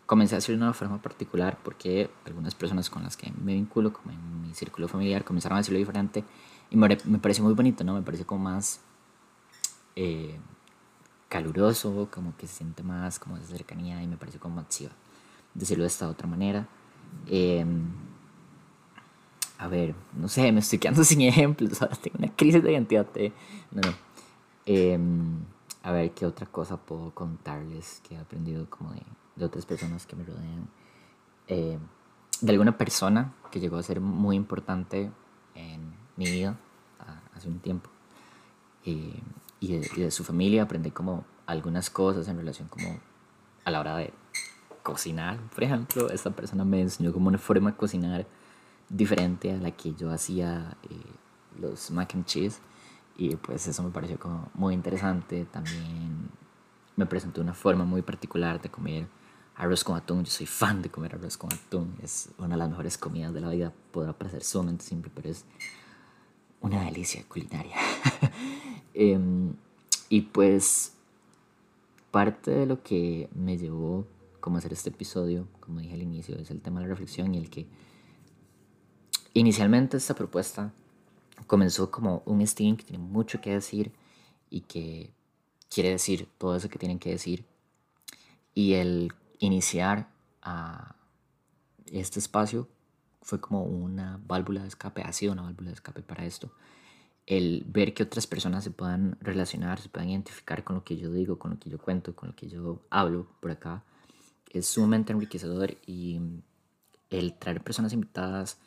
comencé 0.05 0.35
a 0.35 0.37
hacerlo 0.37 0.59
de 0.59 0.63
una 0.65 0.73
forma 0.73 1.01
particular 1.01 1.57
porque 1.63 2.09
algunas 2.25 2.55
personas 2.55 2.89
con 2.89 3.03
las 3.03 3.17
que 3.17 3.31
me 3.31 3.53
vinculo, 3.53 3.91
como 3.91 4.11
en 4.11 4.41
mi 4.41 4.53
círculo 4.53 4.87
familiar, 4.87 5.23
comenzaron 5.23 5.57
a 5.57 5.59
decirlo 5.59 5.79
diferente 5.79 6.23
y 6.69 6.77
me, 6.77 6.97
me 7.05 7.19
pareció 7.19 7.43
muy 7.43 7.53
bonito, 7.53 7.83
¿no? 7.83 7.93
Me 7.93 8.01
pareció 8.01 8.25
como 8.25 8.43
más 8.43 8.81
eh, 9.95 10.39
caluroso, 11.29 12.09
como 12.11 12.35
que 12.37 12.47
se 12.47 12.57
siente 12.57 12.83
más 12.83 13.19
como 13.19 13.37
de 13.37 13.45
cercanía 13.45 14.01
y 14.01 14.07
me 14.07 14.17
pareció 14.17 14.39
como 14.39 14.57
más 14.57 14.69
chiva 14.69 14.91
decirlo 15.55 15.83
de 15.83 15.87
esta 15.87 16.07
otra 16.07 16.27
manera. 16.27 16.67
Em, 17.27 17.87
a 19.57 19.67
ver, 19.67 19.95
no 20.13 20.27
sé, 20.27 20.51
me 20.51 20.59
estoy 20.59 20.77
quedando 20.77 21.03
sin 21.05 21.21
ejemplos, 21.21 21.81
ahora 21.81 21.95
tengo 21.95 22.19
una 22.19 22.31
crisis 22.35 22.61
de 22.61 22.71
identidad. 22.71 23.07
no, 23.71 23.81
no. 23.81 23.93
Em, 24.67 25.43
a 25.83 25.91
ver, 25.91 26.11
¿qué 26.11 26.25
otra 26.25 26.47
cosa 26.47 26.77
puedo 26.77 27.13
contarles 27.13 28.01
que 28.07 28.15
he 28.15 28.17
aprendido 28.17 28.67
como 28.69 28.91
de, 29.35 29.45
otras 29.45 29.65
personas 29.65 30.05
que 30.05 30.15
me 30.15 30.23
rodean? 30.23 30.67
Em, 31.47 31.79
de 32.41 32.51
alguna 32.51 32.77
persona 32.77 33.33
que 33.51 33.59
llegó 33.59 33.77
a 33.77 33.83
ser 33.83 34.01
muy 34.01 34.35
importante 34.35 35.11
en 35.53 35.93
mi 36.17 36.25
vida 36.25 36.57
hace 37.33 37.47
un 37.47 37.59
tiempo. 37.59 37.89
Y, 39.59 39.77
de, 39.77 39.89
y 39.95 40.01
de 40.01 40.11
su 40.11 40.23
familia 40.23 40.63
aprendí 40.63 40.91
como 40.91 41.25
algunas 41.45 41.89
cosas 41.89 42.27
en 42.27 42.37
relación 42.37 42.67
como 42.67 42.99
a 43.63 43.71
la 43.71 43.79
hora 43.79 43.97
de 43.97 44.13
cocinar. 44.83 45.39
Por 45.53 45.63
ejemplo, 45.63 46.09
esta 46.09 46.29
persona 46.29 46.63
me 46.63 46.81
enseñó 46.81 47.11
como 47.11 47.27
una 47.27 47.37
forma 47.37 47.71
de 47.71 47.77
cocinar 47.77 48.27
diferente 48.87 49.51
a 49.51 49.57
la 49.57 49.71
que 49.71 49.93
yo 49.95 50.11
hacía 50.11 50.77
eh, 50.83 51.59
los 51.59 51.91
mac 51.91 52.13
and 52.13 52.25
cheese. 52.25 52.59
Y 53.17 53.35
pues 53.37 53.67
eso 53.67 53.81
me 53.83 53.89
pareció 53.89 54.19
como 54.19 54.49
muy 54.53 54.73
interesante. 54.73 55.45
También 55.45 56.29
me 56.95 57.05
presentó 57.05 57.41
una 57.41 57.53
forma 57.53 57.85
muy 57.85 58.01
particular 58.01 58.61
de 58.61 58.69
comer 58.69 59.07
arroz 59.55 59.83
con 59.83 59.95
atún. 59.97 60.23
Yo 60.23 60.31
soy 60.31 60.45
fan 60.45 60.81
de 60.81 60.89
comer 60.89 61.15
arroz 61.15 61.37
con 61.37 61.51
atún. 61.51 61.95
Es 62.03 62.29
una 62.37 62.49
de 62.49 62.57
las 62.57 62.69
mejores 62.69 62.97
comidas 62.97 63.33
de 63.33 63.41
la 63.41 63.49
vida. 63.49 63.73
Podrá 63.91 64.13
parecer 64.13 64.43
sumamente 64.43 64.83
simple, 64.83 65.11
pero 65.13 65.29
es 65.29 65.45
una 66.61 66.83
delicia 66.83 67.23
culinaria. 67.27 67.75
Em, 68.97 69.53
y 70.07 70.21
pues 70.21 70.93
parte 72.11 72.51
de 72.51 72.65
lo 72.65 72.81
que 72.81 73.29
me 73.35 73.57
llevó 73.57 74.07
como 74.39 74.57
hacer 74.57 74.71
este 74.71 74.89
episodio, 74.89 75.49
como 75.59 75.81
dije 75.81 75.93
al 75.95 76.01
inicio, 76.01 76.37
es 76.37 76.49
el 76.49 76.61
tema 76.61 76.79
de 76.79 76.85
la 76.85 76.93
reflexión 76.93 77.35
y 77.35 77.37
el 77.37 77.49
que 77.49 77.67
inicialmente 79.33 79.97
esta 79.97 80.15
propuesta 80.15 80.73
comenzó 81.45 81.91
como 81.91 82.23
un 82.25 82.45
Steam 82.47 82.77
que 82.77 82.85
tiene 82.85 83.03
mucho 83.03 83.41
que 83.41 83.51
decir 83.51 83.91
y 84.49 84.61
que 84.61 85.11
quiere 85.69 85.89
decir 85.89 86.29
todo 86.37 86.55
eso 86.55 86.69
que 86.69 86.79
tienen 86.79 86.99
que 86.99 87.09
decir. 87.09 87.45
Y 88.53 88.75
el 88.75 89.11
iniciar 89.39 90.09
a 90.41 90.95
este 91.87 92.19
espacio 92.19 92.69
fue 93.21 93.41
como 93.41 93.63
una 93.63 94.21
válvula 94.25 94.61
de 94.61 94.69
escape, 94.69 95.01
ha 95.01 95.11
sido 95.11 95.33
una 95.33 95.41
válvula 95.41 95.71
de 95.71 95.73
escape 95.73 96.01
para 96.01 96.25
esto. 96.25 96.53
El 97.25 97.63
ver 97.67 97.93
que 97.93 98.03
otras 98.03 98.27
personas 98.27 98.63
se 98.63 98.71
puedan 98.71 99.17
relacionar, 99.19 99.79
se 99.79 99.89
puedan 99.89 100.09
identificar 100.09 100.63
con 100.63 100.75
lo 100.75 100.83
que 100.83 100.97
yo 100.97 101.11
digo, 101.11 101.39
con 101.39 101.51
lo 101.51 101.59
que 101.59 101.69
yo 101.69 101.79
cuento, 101.79 102.15
con 102.15 102.29
lo 102.29 102.35
que 102.35 102.47
yo 102.47 102.81
hablo 102.89 103.27
por 103.39 103.51
acá, 103.51 103.83
es 104.51 104.67
sumamente 104.67 105.11
enriquecedor 105.11 105.75
y 105.85 106.21
el 107.09 107.37
traer 107.37 107.63
personas 107.63 107.93
invitadas 107.93 108.57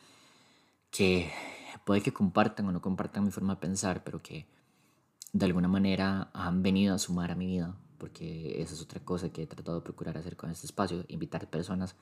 que 0.91 1.31
puede 1.85 2.01
que 2.01 2.13
compartan 2.13 2.67
o 2.67 2.71
no 2.71 2.81
compartan 2.81 3.23
mi 3.23 3.31
forma 3.31 3.55
de 3.55 3.61
pensar, 3.61 4.03
pero 4.03 4.21
que 4.21 4.45
de 5.33 5.45
alguna 5.45 5.67
manera 5.67 6.29
han 6.33 6.61
venido 6.63 6.95
a 6.95 6.99
sumar 6.99 7.31
a 7.31 7.35
mi 7.35 7.45
vida, 7.45 7.75
porque 7.97 8.61
esa 8.61 8.73
es 8.73 8.81
otra 8.81 8.99
cosa 8.99 9.29
que 9.29 9.43
he 9.43 9.47
tratado 9.47 9.79
de 9.79 9.83
procurar 9.83 10.17
hacer 10.17 10.35
con 10.35 10.49
este 10.49 10.65
espacio, 10.65 11.05
invitar 11.07 11.49
personas 11.49 11.95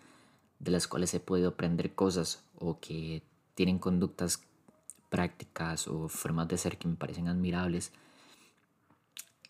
de 0.60 0.72
las 0.72 0.88
cuales 0.88 1.14
he 1.14 1.20
podido 1.20 1.50
aprender 1.50 1.94
cosas 1.94 2.44
o 2.56 2.80
que 2.80 3.24
tienen 3.56 3.80
conductas 3.80 4.44
prácticas 5.10 5.88
o 5.88 6.08
formas 6.08 6.48
de 6.48 6.58
ser 6.58 6.78
que 6.78 6.88
me 6.88 6.96
parecen 6.96 7.28
admirables. 7.28 7.92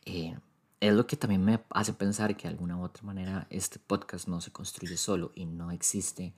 Eh, 0.05 0.37
es 0.79 0.93
lo 0.93 1.07
que 1.07 1.17
también 1.17 1.43
me 1.43 1.59
hace 1.71 1.93
pensar 1.93 2.35
que 2.35 2.43
de 2.43 2.49
alguna 2.49 2.77
u 2.77 2.83
otra 2.83 3.03
manera 3.03 3.47
este 3.49 3.79
podcast 3.79 4.27
no 4.27 4.41
se 4.41 4.51
construye 4.51 4.95
solo 4.97 5.31
y 5.35 5.45
no 5.45 5.71
existe 5.71 6.33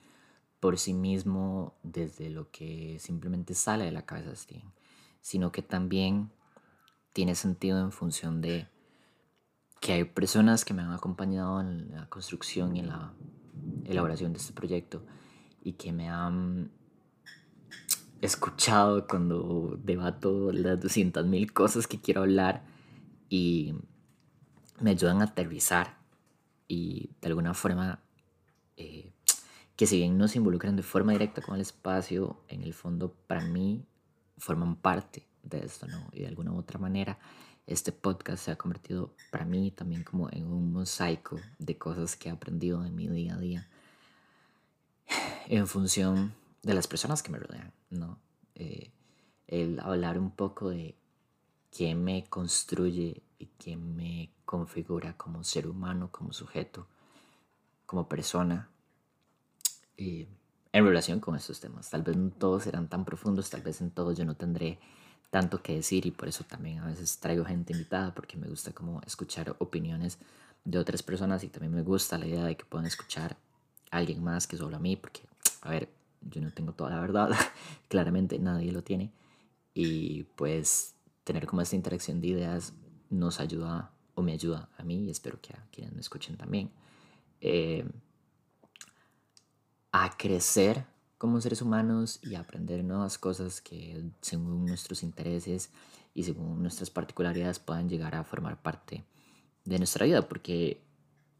por 0.59 0.77
sí 0.77 0.93
mismo 0.93 1.73
desde 1.83 2.29
lo 2.29 2.49
que 2.51 2.97
simplemente 2.99 3.53
sale 3.53 3.85
de 3.85 3.91
la 3.91 4.05
cabeza 4.05 4.29
de 4.29 4.35
Steven, 4.35 4.71
sino 5.21 5.51
que 5.51 5.61
también 5.61 6.31
tiene 7.13 7.35
sentido 7.35 7.79
en 7.79 7.91
función 7.91 8.41
de 8.41 8.67
que 9.79 9.93
hay 9.93 10.03
personas 10.03 10.65
que 10.65 10.73
me 10.73 10.81
han 10.81 10.91
acompañado 10.91 11.61
en 11.61 11.91
la 11.91 12.07
construcción 12.07 12.75
y 12.75 12.79
en 12.79 12.87
la 12.87 13.13
elaboración 13.85 14.33
de 14.33 14.39
este 14.39 14.53
proyecto 14.53 15.05
y 15.63 15.73
que 15.73 15.91
me 15.91 16.09
han 16.09 16.71
escuchado 18.21 19.07
cuando 19.07 19.77
debato 19.83 20.51
las 20.51 20.79
200.000 20.79 21.51
cosas 21.53 21.87
que 21.87 21.99
quiero 21.99 22.21
hablar 22.21 22.63
y 23.29 23.73
me 24.79 24.91
ayudan 24.91 25.21
a 25.21 25.25
aterrizar 25.25 25.97
y 26.67 27.11
de 27.21 27.27
alguna 27.27 27.53
forma 27.53 28.01
eh, 28.77 29.11
que 29.75 29.87
si 29.87 29.97
bien 29.97 30.17
no 30.17 30.27
se 30.27 30.37
involucran 30.37 30.75
de 30.75 30.83
forma 30.83 31.13
directa 31.13 31.41
con 31.41 31.55
el 31.55 31.61
espacio, 31.61 32.41
en 32.47 32.63
el 32.63 32.73
fondo 32.73 33.13
para 33.27 33.45
mí 33.45 33.85
forman 34.37 34.75
parte 34.75 35.27
de 35.43 35.59
esto, 35.59 35.87
¿no? 35.87 36.09
Y 36.11 36.21
de 36.21 36.27
alguna 36.27 36.51
u 36.51 36.57
otra 36.57 36.79
manera 36.79 37.17
este 37.69 37.91
podcast 37.91 38.45
se 38.45 38.51
ha 38.51 38.57
convertido 38.57 39.13
para 39.31 39.45
mí 39.45 39.69
también 39.69 40.03
como 40.03 40.27
en 40.31 40.47
un 40.47 40.73
mosaico 40.73 41.39
de 41.59 41.77
cosas 41.77 42.15
que 42.15 42.29
he 42.29 42.31
aprendido 42.31 42.83
en 42.83 42.95
mi 42.95 43.07
día 43.07 43.35
a 43.35 43.37
día 43.37 43.69
en 45.47 45.67
función 45.67 46.33
de 46.61 46.73
las 46.73 46.87
personas 46.87 47.23
que 47.23 47.31
me 47.31 47.39
rodean, 47.39 47.73
¿no? 47.89 48.19
Eh, 48.55 48.91
el 49.47 49.79
hablar 49.79 50.19
un 50.19 50.31
poco 50.31 50.69
de 50.69 50.95
qué 51.71 51.95
me 51.95 52.25
construye 52.25 53.23
y 53.37 53.45
qué 53.57 53.75
me 53.77 54.31
configura 54.45 55.15
como 55.17 55.43
ser 55.43 55.67
humano, 55.67 56.09
como 56.11 56.33
sujeto, 56.33 56.87
como 57.85 58.07
persona, 58.07 58.69
y 59.97 60.27
en 60.71 60.85
relación 60.85 61.19
con 61.19 61.35
estos 61.35 61.59
temas. 61.59 61.89
Tal 61.89 62.03
vez 62.03 62.15
no 62.15 62.29
todos 62.31 62.63
serán 62.63 62.87
tan 62.87 63.05
profundos, 63.05 63.49
tal 63.49 63.61
vez 63.61 63.81
en 63.81 63.91
todos 63.91 64.17
yo 64.17 64.25
no 64.25 64.35
tendré 64.35 64.79
tanto 65.29 65.61
que 65.61 65.75
decir 65.75 66.05
y 66.05 66.11
por 66.11 66.27
eso 66.27 66.43
también 66.43 66.79
a 66.79 66.87
veces 66.87 67.19
traigo 67.19 67.45
gente 67.45 67.73
invitada 67.73 68.13
porque 68.15 68.37
me 68.37 68.47
gusta 68.47 68.71
como 68.71 69.01
escuchar 69.05 69.55
opiniones 69.59 70.17
de 70.63 70.79
otras 70.79 71.03
personas 71.03 71.43
y 71.43 71.49
también 71.49 71.73
me 71.73 71.83
gusta 71.83 72.17
la 72.17 72.25
idea 72.25 72.43
de 72.45 72.57
que 72.57 72.65
puedan 72.65 72.87
escuchar 72.87 73.37
a 73.91 73.97
alguien 73.97 74.23
más 74.23 74.47
que 74.47 74.57
solo 74.57 74.77
a 74.77 74.79
mí 74.79 74.95
porque, 74.95 75.21
a 75.61 75.69
ver, 75.69 75.89
yo 76.21 76.41
no 76.41 76.51
tengo 76.51 76.73
toda 76.73 76.91
la 76.91 76.99
verdad, 76.99 77.29
claramente 77.87 78.39
nadie 78.39 78.71
lo 78.71 78.83
tiene 78.83 79.11
y 79.73 80.23
pues 80.35 80.95
tener 81.23 81.47
como 81.47 81.61
esta 81.61 81.75
interacción 81.75 82.21
de 82.21 82.27
ideas 82.27 82.73
nos 83.09 83.39
ayuda 83.39 83.91
o 84.15 84.21
me 84.21 84.33
ayuda 84.33 84.69
a 84.77 84.83
mí 84.83 85.05
y 85.05 85.09
espero 85.09 85.39
que 85.41 85.53
a 85.53 85.65
quienes 85.71 85.93
me 85.93 86.01
escuchen 86.01 86.37
también 86.37 86.71
eh, 87.41 87.87
a 89.91 90.15
crecer 90.17 90.85
como 91.17 91.41
seres 91.41 91.61
humanos 91.61 92.19
y 92.23 92.35
aprender 92.35 92.83
nuevas 92.83 93.17
cosas 93.17 93.61
que 93.61 94.03
según 94.21 94.65
nuestros 94.65 95.03
intereses 95.03 95.71
y 96.13 96.23
según 96.23 96.61
nuestras 96.61 96.89
particularidades 96.89 97.59
puedan 97.59 97.89
llegar 97.89 98.15
a 98.15 98.23
formar 98.23 98.61
parte 98.61 99.03
de 99.65 99.77
nuestra 99.77 100.05
vida 100.05 100.27
porque 100.27 100.81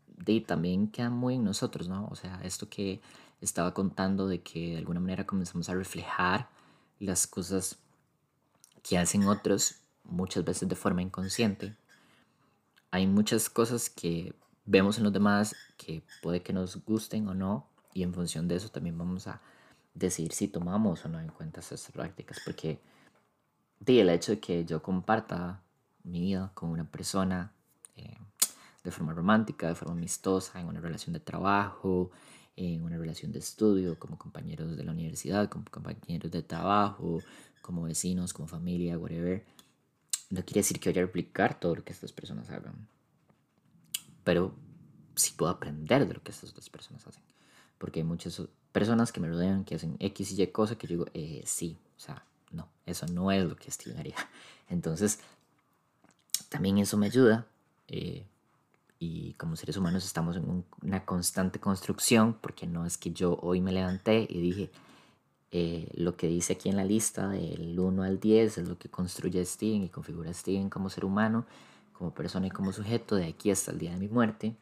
de 0.07 0.41
también 0.41 0.87
queda 0.89 1.09
muy 1.09 1.35
en 1.35 1.43
nosotros, 1.43 1.87
¿no? 1.87 2.07
O 2.11 2.15
sea, 2.15 2.41
esto 2.43 2.69
que 2.69 3.01
estaba 3.41 3.73
contando 3.73 4.27
de 4.27 4.41
que 4.41 4.71
de 4.71 4.77
alguna 4.77 4.99
manera 4.99 5.25
comenzamos 5.25 5.69
a 5.69 5.75
reflejar 5.75 6.49
las 6.99 7.27
cosas 7.27 7.79
que 8.83 8.97
hacen 8.97 9.25
otros 9.27 9.75
muchas 10.03 10.43
veces 10.43 10.67
de 10.67 10.75
forma 10.75 11.01
inconsciente. 11.01 11.75
Hay 12.91 13.07
muchas 13.07 13.49
cosas 13.49 13.89
que 13.89 14.33
vemos 14.65 14.97
en 14.97 15.03
los 15.03 15.13
demás 15.13 15.55
que 15.77 16.03
puede 16.21 16.41
que 16.41 16.53
nos 16.53 16.83
gusten 16.83 17.27
o 17.27 17.33
no 17.33 17.67
y 17.93 18.03
en 18.03 18.13
función 18.13 18.47
de 18.47 18.55
eso 18.55 18.69
también 18.69 18.97
vamos 18.97 19.27
a 19.27 19.41
decidir 19.93 20.33
si 20.33 20.47
tomamos 20.47 21.05
o 21.05 21.09
no 21.09 21.19
en 21.19 21.29
cuenta 21.29 21.59
esas 21.59 21.91
prácticas 21.91 22.39
porque 22.43 22.79
de 23.79 24.01
el 24.01 24.09
hecho 24.09 24.33
de 24.33 24.39
que 24.39 24.65
yo 24.65 24.81
comparta 24.81 25.61
mi 26.03 26.21
vida 26.21 26.51
con 26.53 26.69
una 26.69 26.85
persona 26.85 27.51
eh, 27.95 28.17
de 28.83 28.91
forma 28.91 29.13
romántica, 29.13 29.67
de 29.67 29.75
forma 29.75 29.93
amistosa, 29.93 30.59
en 30.59 30.67
una 30.67 30.79
relación 30.79 31.13
de 31.13 31.19
trabajo, 31.19 32.11
en 32.59 32.83
una 32.83 32.97
relación 32.97 33.31
de 33.31 33.39
estudio, 33.39 33.97
como 33.97 34.17
compañeros 34.17 34.75
de 34.75 34.83
la 34.83 34.91
universidad, 34.91 35.47
como 35.47 35.63
compañeros 35.71 36.29
de 36.29 36.43
trabajo, 36.43 37.21
como 37.61 37.83
vecinos, 37.83 38.33
como 38.33 38.49
familia, 38.49 38.97
whatever, 38.97 39.45
no 40.29 40.43
quiere 40.43 40.59
decir 40.59 40.79
que 40.79 40.89
vaya 40.89 41.01
a 41.01 41.05
replicar 41.05 41.57
todo 41.57 41.75
lo 41.75 41.83
que 41.85 41.93
estas 41.93 42.11
personas 42.11 42.49
hagan. 42.49 42.75
Pero 44.25 44.53
sí 45.15 45.33
puedo 45.37 45.51
aprender 45.51 46.05
de 46.05 46.13
lo 46.13 46.21
que 46.21 46.31
estas 46.31 46.51
otras 46.51 46.69
personas 46.69 47.07
hacen. 47.07 47.23
Porque 47.77 48.01
hay 48.01 48.03
muchas 48.03 48.41
personas 48.73 49.13
que 49.13 49.21
me 49.21 49.29
rodean 49.29 49.63
que 49.63 49.75
hacen 49.75 49.95
X 49.99 50.33
y 50.33 50.43
Y 50.43 50.47
cosas 50.47 50.77
que 50.77 50.87
yo 50.87 50.97
digo, 50.97 51.05
eh, 51.13 51.43
sí, 51.45 51.77
o 51.97 51.99
sea, 51.99 52.25
no, 52.51 52.67
eso 52.85 53.05
no 53.07 53.31
es 53.31 53.45
lo 53.45 53.55
que 53.55 53.69
estimaría. 53.69 54.17
Entonces, 54.69 55.19
también 56.49 56.77
eso 56.77 56.97
me 56.97 57.05
ayuda. 57.05 57.47
Eh, 57.87 58.25
y 58.99 59.33
como 59.33 59.55
seres 59.55 59.77
humanos 59.77 60.05
estamos 60.05 60.35
en 60.35 60.65
una 60.81 61.05
constante 61.05 61.59
construcción 61.59 62.37
porque 62.39 62.67
no 62.67 62.85
es 62.85 62.97
que 62.97 63.11
yo 63.11 63.39
hoy 63.41 63.61
me 63.61 63.71
levanté 63.71 64.27
y 64.29 64.41
dije 64.41 64.71
eh, 65.51 65.89
lo 65.95 66.15
que 66.15 66.27
dice 66.27 66.53
aquí 66.53 66.69
en 66.69 66.75
la 66.75 66.83
lista 66.83 67.27
del 67.27 67.79
1 67.79 68.03
al 68.03 68.19
10 68.19 68.59
es 68.59 68.67
lo 68.67 68.77
que 68.77 68.89
construye 68.89 69.43
Steven 69.43 69.83
y 69.83 69.89
configura 69.89 70.31
Steven 70.33 70.69
como 70.69 70.89
ser 70.89 71.05
humano, 71.05 71.45
como 71.93 72.13
persona 72.13 72.47
y 72.47 72.51
como 72.51 72.71
sujeto 72.71 73.15
de 73.15 73.25
aquí 73.25 73.49
hasta 73.49 73.71
el 73.71 73.79
día 73.79 73.91
de 73.91 73.97
mi 73.97 74.07
muerte. 74.07 74.55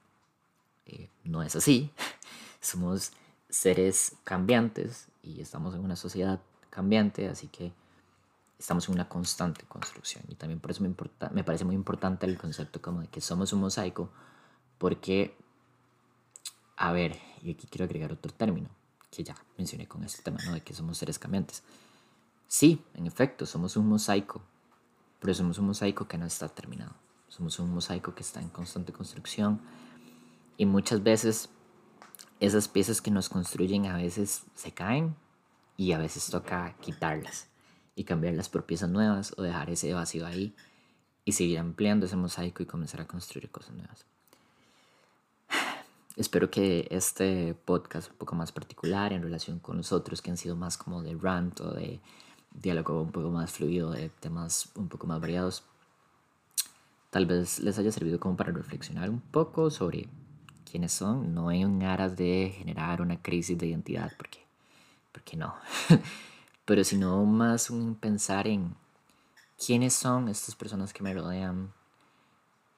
Eh, 0.85 1.09
no 1.25 1.43
es 1.43 1.55
así. 1.57 1.91
Somos 2.61 3.11
seres 3.49 4.15
cambiantes 4.23 5.07
y 5.23 5.41
estamos 5.41 5.75
en 5.75 5.81
una 5.81 5.97
sociedad 5.97 6.39
cambiante, 6.69 7.27
así 7.27 7.47
que 7.47 7.73
estamos 8.59 8.87
en 8.89 8.95
una 8.95 9.07
constante 9.07 9.65
construcción. 9.65 10.23
Y 10.27 10.35
también 10.35 10.59
por 10.59 10.71
eso 10.71 10.81
me, 10.81 10.87
importa, 10.87 11.29
me 11.29 11.43
parece 11.43 11.65
muy 11.65 11.75
importante 11.75 12.25
el 12.25 12.37
concepto 12.37 12.81
como 12.81 13.01
de 13.01 13.07
que 13.07 13.21
somos 13.21 13.53
un 13.53 13.61
mosaico, 13.61 14.09
porque, 14.77 15.37
a 16.75 16.91
ver, 16.91 17.19
y 17.41 17.51
aquí 17.51 17.67
quiero 17.67 17.85
agregar 17.85 18.11
otro 18.11 18.31
término 18.33 18.69
que 19.11 19.23
ya 19.23 19.35
mencioné 19.57 19.87
con 19.87 20.03
este 20.03 20.21
tema, 20.21 20.39
¿no? 20.45 20.53
De 20.53 20.61
que 20.61 20.73
somos 20.73 20.97
seres 20.97 21.17
cambiantes. 21.19 21.63
Sí, 22.47 22.83
en 22.93 23.07
efecto, 23.07 23.45
somos 23.45 23.77
un 23.77 23.87
mosaico, 23.87 24.41
pero 25.19 25.33
somos 25.33 25.57
un 25.57 25.67
mosaico 25.67 26.07
que 26.07 26.17
no 26.17 26.25
está 26.25 26.49
terminado. 26.49 26.93
Somos 27.29 27.59
un 27.59 27.73
mosaico 27.73 28.15
que 28.15 28.21
está 28.21 28.41
en 28.41 28.49
constante 28.49 28.93
construcción 28.93 29.61
y 30.55 30.65
muchas 30.65 31.03
veces 31.03 31.49
esas 32.39 32.67
piezas 32.67 33.01
que 33.01 33.11
nos 33.11 33.27
construyen 33.29 33.85
a 33.87 33.97
veces 33.97 34.43
se 34.55 34.71
caen 34.71 35.15
y 35.75 35.91
a 35.91 35.97
veces 35.97 36.27
toca 36.27 36.75
quitarlas 36.79 37.47
y 37.97 38.03
cambiarlas 38.03 38.47
por 38.47 38.65
piezas 38.65 38.89
nuevas 38.89 39.33
o 39.37 39.41
dejar 39.41 39.71
ese 39.71 39.91
vacío 39.91 40.27
ahí 40.27 40.53
y 41.25 41.31
seguir 41.31 41.57
ampliando 41.57 42.05
ese 42.05 42.15
mosaico 42.15 42.61
y 42.61 42.67
comenzar 42.67 43.01
a 43.01 43.07
construir 43.07 43.49
cosas 43.49 43.73
nuevas. 43.75 44.05
Espero 46.15 46.51
que 46.51 46.87
este 46.91 47.55
podcast 47.65 48.11
un 48.11 48.17
poco 48.17 48.35
más 48.35 48.51
particular 48.51 49.13
en 49.13 49.23
relación 49.23 49.57
con 49.57 49.77
los 49.77 49.91
otros 49.91 50.21
que 50.21 50.29
han 50.29 50.37
sido 50.37 50.55
más 50.55 50.77
como 50.77 51.01
de 51.01 51.15
rant 51.15 51.59
o 51.59 51.71
de 51.71 51.99
diálogo 52.51 53.01
un 53.01 53.11
poco 53.11 53.31
más 53.31 53.51
fluido, 53.51 53.89
de 53.89 54.09
temas 54.09 54.69
un 54.75 54.89
poco 54.89 55.07
más 55.07 55.19
variados, 55.19 55.63
tal 57.09 57.25
vez 57.25 57.59
les 57.59 57.79
haya 57.79 57.91
servido 57.91 58.19
como 58.19 58.37
para 58.37 58.51
reflexionar 58.51 59.09
un 59.09 59.21
poco 59.21 59.71
sobre 59.71 60.07
quiénes 60.69 60.91
son, 60.91 61.33
no 61.33 61.51
en 61.51 61.81
aras 61.81 62.15
de 62.15 62.53
generar 62.55 63.01
una 63.01 63.19
crisis 63.21 63.57
de 63.57 63.67
identidad, 63.67 64.11
porque, 64.17 64.39
porque 65.11 65.35
no, 65.35 65.55
pero 66.67 66.83
sino 66.83 67.23
más 67.23 67.69
un 67.69 67.95
pensar 67.95 68.45
en 68.45 68.75
quiénes 69.57 69.93
son 69.93 70.27
estas 70.27 70.53
personas 70.53 70.91
que 70.91 71.01
me 71.01 71.13
rodean, 71.13 71.73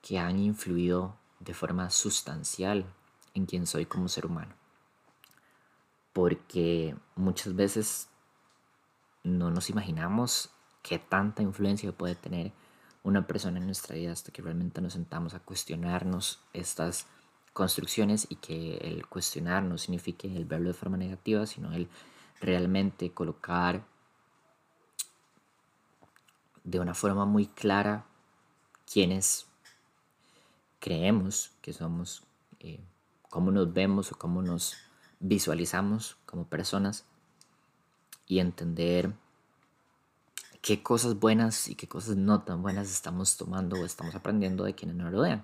que 0.04 0.20
han 0.20 0.38
influido 0.38 1.18
de 1.40 1.56
forma 1.56 1.90
sustancial 1.90 2.86
en 3.34 3.48
quién 3.48 3.66
soy 3.66 3.88
como 3.88 4.08
ser 4.08 4.28
humano. 4.28 4.54
Porque 6.14 6.96
muchas 7.16 7.56
veces 7.56 8.10
no 9.24 9.50
nos 9.50 9.72
imaginamos 9.72 10.52
qué 10.84 11.00
tanta 11.00 11.42
influencia 11.42 11.92
puede 11.92 12.14
tener 12.14 12.52
una 13.02 13.26
persona 13.26 13.58
en 13.58 13.66
nuestra 13.66 13.96
vida 13.96 14.12
hasta 14.12 14.32
que 14.32 14.44
realmente 14.44 14.82
nos 14.82 14.94
sentamos 14.94 15.34
a 15.34 15.40
cuestionarnos 15.40 16.40
estas 16.54 17.08
construcciones 17.54 18.28
y 18.30 18.36
que 18.36 18.78
el 18.78 19.08
cuestionar 19.08 19.64
no 19.64 19.80
signifique 19.80 20.28
el 20.38 20.46
verlo 20.46 20.68
de 20.68 20.76
forma 20.76 20.98
negativa, 20.98 21.48
sino 21.48 21.74
el 21.74 21.90
realmente 22.40 23.12
colocar 23.12 23.86
de 26.64 26.80
una 26.80 26.94
forma 26.94 27.26
muy 27.26 27.48
clara 27.48 28.06
quienes 28.92 29.48
creemos 30.80 31.52
que 31.62 31.74
somos, 31.74 32.24
eh, 32.60 32.80
cómo 33.30 33.52
nos 33.52 33.74
vemos 33.74 34.12
o 34.12 34.18
cómo 34.18 34.42
nos 34.42 34.78
visualizamos 35.20 36.18
como 36.26 36.46
personas 36.46 37.06
y 38.28 38.40
entender 38.40 39.14
qué 40.62 40.82
cosas 40.82 41.20
buenas 41.20 41.68
y 41.68 41.76
qué 41.76 41.88
cosas 41.88 42.16
no 42.16 42.42
tan 42.44 42.62
buenas 42.62 42.92
estamos 42.92 43.38
tomando 43.38 43.80
o 43.80 43.86
estamos 43.86 44.16
aprendiendo 44.16 44.64
de 44.64 44.76
quienes 44.76 44.96
nos 44.96 45.12
rodean. 45.12 45.44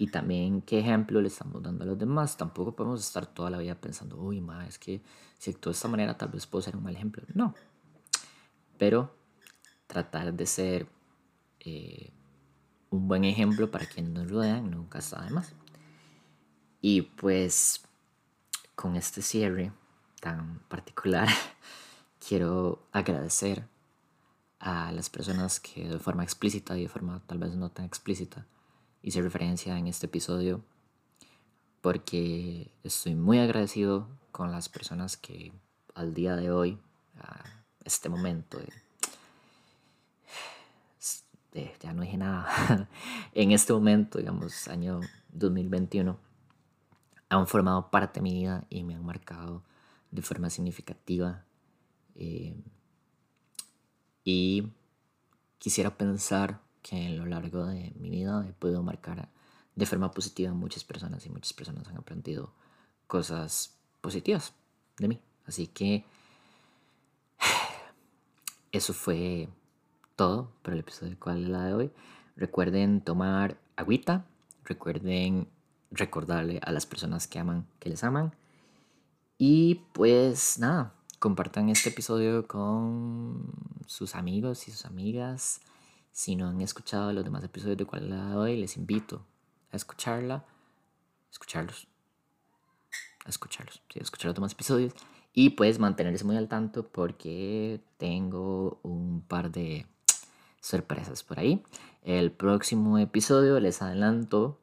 Y 0.00 0.06
también 0.06 0.62
qué 0.62 0.78
ejemplo 0.78 1.20
le 1.20 1.28
estamos 1.28 1.62
dando 1.62 1.84
a 1.84 1.86
los 1.86 1.98
demás. 1.98 2.38
Tampoco 2.38 2.74
podemos 2.74 3.06
estar 3.06 3.26
toda 3.26 3.50
la 3.50 3.58
vida 3.58 3.74
pensando, 3.74 4.16
uy, 4.16 4.40
ma, 4.40 4.66
es 4.66 4.78
que 4.78 5.02
si 5.38 5.50
actúo 5.50 5.70
de 5.70 5.76
esta 5.76 5.88
manera 5.88 6.16
tal 6.16 6.30
vez 6.30 6.46
puedo 6.46 6.62
ser 6.62 6.74
un 6.74 6.84
mal 6.84 6.96
ejemplo. 6.96 7.22
No. 7.34 7.54
Pero 8.78 9.14
tratar 9.86 10.32
de 10.32 10.46
ser 10.46 10.88
eh, 11.60 12.14
un 12.88 13.08
buen 13.08 13.24
ejemplo 13.26 13.70
para 13.70 13.84
quienes 13.84 14.12
nos 14.12 14.30
rodean 14.30 14.70
nunca 14.70 15.00
está 15.00 15.22
de 15.22 15.32
más. 15.32 15.52
Y 16.80 17.02
pues 17.02 17.82
con 18.74 18.96
este 18.96 19.20
cierre 19.20 19.70
tan 20.18 20.60
particular, 20.70 21.28
quiero 22.26 22.86
agradecer 22.90 23.68
a 24.60 24.92
las 24.92 25.10
personas 25.10 25.60
que 25.60 25.90
de 25.90 25.98
forma 25.98 26.22
explícita 26.22 26.78
y 26.78 26.84
de 26.84 26.88
forma 26.88 27.20
tal 27.26 27.36
vez 27.36 27.54
no 27.54 27.68
tan 27.70 27.84
explícita 27.84 28.46
hice 29.02 29.22
referencia 29.22 29.78
en 29.78 29.86
este 29.86 30.06
episodio 30.06 30.62
porque 31.80 32.70
estoy 32.82 33.14
muy 33.14 33.38
agradecido 33.38 34.08
con 34.32 34.52
las 34.52 34.68
personas 34.68 35.16
que 35.16 35.52
al 35.94 36.14
día 36.14 36.36
de 36.36 36.50
hoy, 36.50 36.78
a 37.18 37.42
este 37.84 38.08
momento 38.08 38.60
ya 41.80 41.92
no 41.92 42.02
dije 42.02 42.16
nada, 42.16 42.88
en 43.34 43.52
este 43.52 43.72
momento, 43.72 44.18
digamos, 44.18 44.68
año 44.68 45.00
2021, 45.32 46.18
han 47.28 47.46
formado 47.46 47.90
parte 47.90 48.20
de 48.20 48.24
mi 48.24 48.34
vida 48.34 48.64
y 48.70 48.84
me 48.84 48.94
han 48.94 49.04
marcado 49.04 49.62
de 50.10 50.22
forma 50.22 50.50
significativa. 50.50 51.44
Eh, 52.14 52.54
y 54.24 54.72
quisiera 55.58 55.96
pensar 55.96 56.60
que 56.82 57.06
a 57.06 57.10
lo 57.10 57.26
largo 57.26 57.66
de 57.66 57.92
mi 57.98 58.10
vida 58.10 58.44
he 58.48 58.52
podido 58.52 58.82
marcar 58.82 59.28
de 59.74 59.86
forma 59.86 60.10
positiva 60.10 60.50
a 60.50 60.54
muchas 60.54 60.84
personas 60.84 61.24
y 61.26 61.30
muchas 61.30 61.52
personas 61.52 61.86
han 61.88 61.96
aprendido 61.96 62.52
cosas 63.06 63.74
positivas 64.00 64.52
de 64.98 65.08
mí. 65.08 65.20
Así 65.46 65.66
que 65.66 66.04
eso 68.72 68.92
fue 68.92 69.48
todo 70.16 70.52
por 70.62 70.74
el 70.74 70.80
episodio 70.80 71.12
es 71.12 71.48
la 71.48 71.64
de 71.64 71.74
hoy. 71.74 71.90
Recuerden 72.36 73.00
tomar 73.00 73.58
agüita, 73.76 74.26
recuerden 74.64 75.48
recordarle 75.90 76.60
a 76.62 76.72
las 76.72 76.86
personas 76.86 77.26
que 77.26 77.38
aman 77.38 77.66
que 77.78 77.88
les 77.88 78.04
aman. 78.04 78.34
Y 79.38 79.76
pues 79.92 80.58
nada, 80.58 80.92
compartan 81.18 81.70
este 81.70 81.88
episodio 81.88 82.46
con 82.46 83.50
sus 83.86 84.14
amigos 84.14 84.68
y 84.68 84.72
sus 84.72 84.84
amigas. 84.84 85.62
Si 86.12 86.36
no 86.36 86.48
han 86.48 86.60
escuchado 86.60 87.12
los 87.12 87.24
demás 87.24 87.44
episodios 87.44 87.78
de 87.78 87.86
cuál 87.86 88.10
de 88.10 88.36
hoy, 88.36 88.56
les 88.56 88.76
invito 88.76 89.24
a 89.72 89.76
escucharla, 89.76 90.44
escucharlos, 91.30 91.86
a 93.24 93.28
escucharlos, 93.28 93.80
a 93.94 94.02
escuchar 94.02 94.26
los 94.26 94.34
demás 94.34 94.52
episodios 94.52 94.92
y 95.32 95.50
pues 95.50 95.78
mantenerse 95.78 96.24
muy 96.24 96.36
al 96.36 96.48
tanto 96.48 96.88
porque 96.88 97.80
tengo 97.96 98.80
un 98.82 99.22
par 99.22 99.50
de 99.50 99.86
sorpresas 100.60 101.22
por 101.22 101.38
ahí. 101.38 101.62
El 102.02 102.32
próximo 102.32 102.98
episodio 102.98 103.60
les 103.60 103.80
adelanto, 103.82 104.60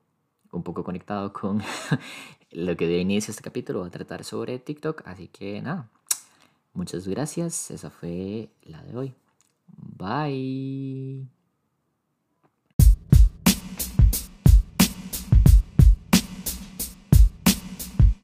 un 0.51 0.63
poco 0.63 0.83
conectado 0.83 1.33
con 1.33 1.61
lo 2.51 2.75
que 2.75 2.87
dio 2.87 2.99
inicio 2.99 3.31
a 3.31 3.33
este 3.33 3.43
capítulo, 3.43 3.81
va 3.81 3.87
a 3.87 3.91
tratar 3.91 4.23
sobre 4.23 4.59
TikTok, 4.59 5.03
así 5.05 5.27
que 5.27 5.61
nada, 5.61 5.89
Muchas 6.77 7.07
gracias. 7.07 7.71
Esa 7.71 7.89
fue 7.89 8.49
la 8.61 8.83
de 8.83 8.95
hoy. 8.95 9.15
Bye. 9.97 11.36